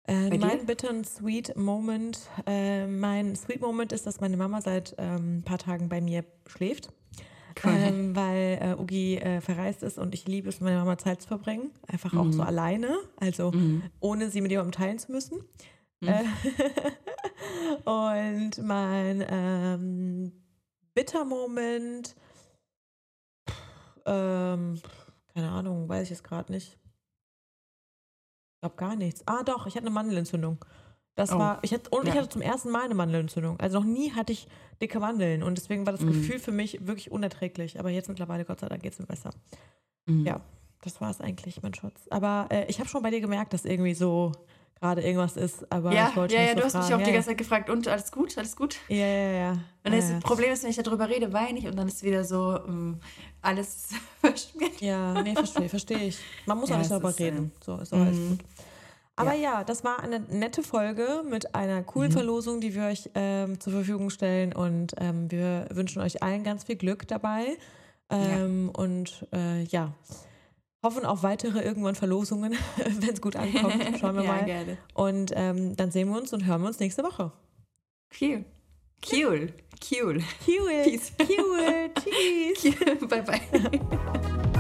[0.08, 5.38] Äh, mein bitteren Sweet Moment, äh, mein Sweet Moment ist, dass meine Mama seit ähm,
[5.40, 6.92] ein paar Tagen bei mir schläft.
[7.64, 7.74] Cool.
[7.76, 11.22] Ähm, weil äh, Ugi äh, verreist ist und ich liebe es, mit meiner Mama Zeit
[11.22, 11.72] zu verbringen.
[11.88, 12.34] Einfach auch Mhm.
[12.34, 13.52] so alleine, also
[14.00, 15.44] ohne sie mit jemandem teilen zu müssen.
[16.00, 16.08] Mhm.
[16.08, 16.24] Äh,
[17.90, 20.32] und mein ähm,
[20.94, 22.16] bitter Moment,
[23.50, 23.62] pff,
[24.06, 24.82] ähm,
[25.34, 26.80] keine Ahnung, weiß ich jetzt gerade nicht.
[28.64, 29.24] Ich glaube gar nichts.
[29.26, 30.64] Ah, doch, ich hatte eine Mandelentzündung.
[31.16, 31.40] Das Oh.
[31.40, 32.20] war, ich hatte, und ich Ja.
[32.22, 33.60] hatte zum ersten Mal eine Mandelentzündung.
[33.60, 34.48] Also noch nie hatte ich
[34.80, 36.10] dicke Mandeln und deswegen war das Mhm.
[36.10, 37.80] Gefühl für mich wirklich unerträglich.
[37.80, 39.32] Aber jetzt mittlerweile, Gott sei Dank, geht es mir besser.
[40.06, 40.28] Mhm.
[40.28, 40.42] Ja,
[40.84, 42.06] das war es eigentlich, mein Schatz.
[42.12, 44.32] Aber äh, ich habe schon bei dir gemerkt, dass irgendwie so
[44.82, 45.72] gerade irgendwas ist.
[45.72, 47.38] Aber Ja, ich wollte ja, ja, so du hast mich auch ja, die ganze Zeit
[47.38, 48.78] gefragt, und alles gut, alles gut?
[48.88, 49.52] Ja, ja, ja.
[49.84, 50.20] Und das ja.
[50.20, 53.00] Problem ist, wenn ich darüber rede, weine ich und dann ist wieder so ähm,
[53.42, 53.90] alles
[54.22, 54.82] verschmiert.
[54.82, 56.20] Ja, nee, verstehe, verstehe ich.
[56.48, 57.52] Man muss auch nicht darüber äh, reden.
[57.64, 58.30] So, ist auch alles mhm.
[58.30, 58.40] gut.
[59.16, 59.64] Aber ja.
[59.64, 62.16] das war eine nette Folge mit einer coolen Mhm.
[62.16, 64.52] Verlosung, die wir euch ähm, zur Verfügung stellen.
[64.52, 67.58] Und ähm, wir wünschen euch allen ganz viel Glück dabei.
[68.10, 69.94] Ähm, Und äh, ja,
[70.84, 73.76] hoffen auf weitere irgendwann Verlosungen, wenn es gut ankommt.
[74.00, 74.46] Schauen wir ja, mal.
[74.46, 74.78] gerne.
[74.94, 77.32] Und ähm, dann sehen wir uns und hören wir uns nächste Woche.
[78.20, 78.46] Cool.
[79.12, 79.54] Cool.
[79.90, 80.22] Cool.
[80.48, 80.84] Cool.
[80.84, 81.12] Peace.
[81.20, 81.90] Cool.
[82.54, 82.76] Tschüss.
[83.08, 84.51] bye, bye.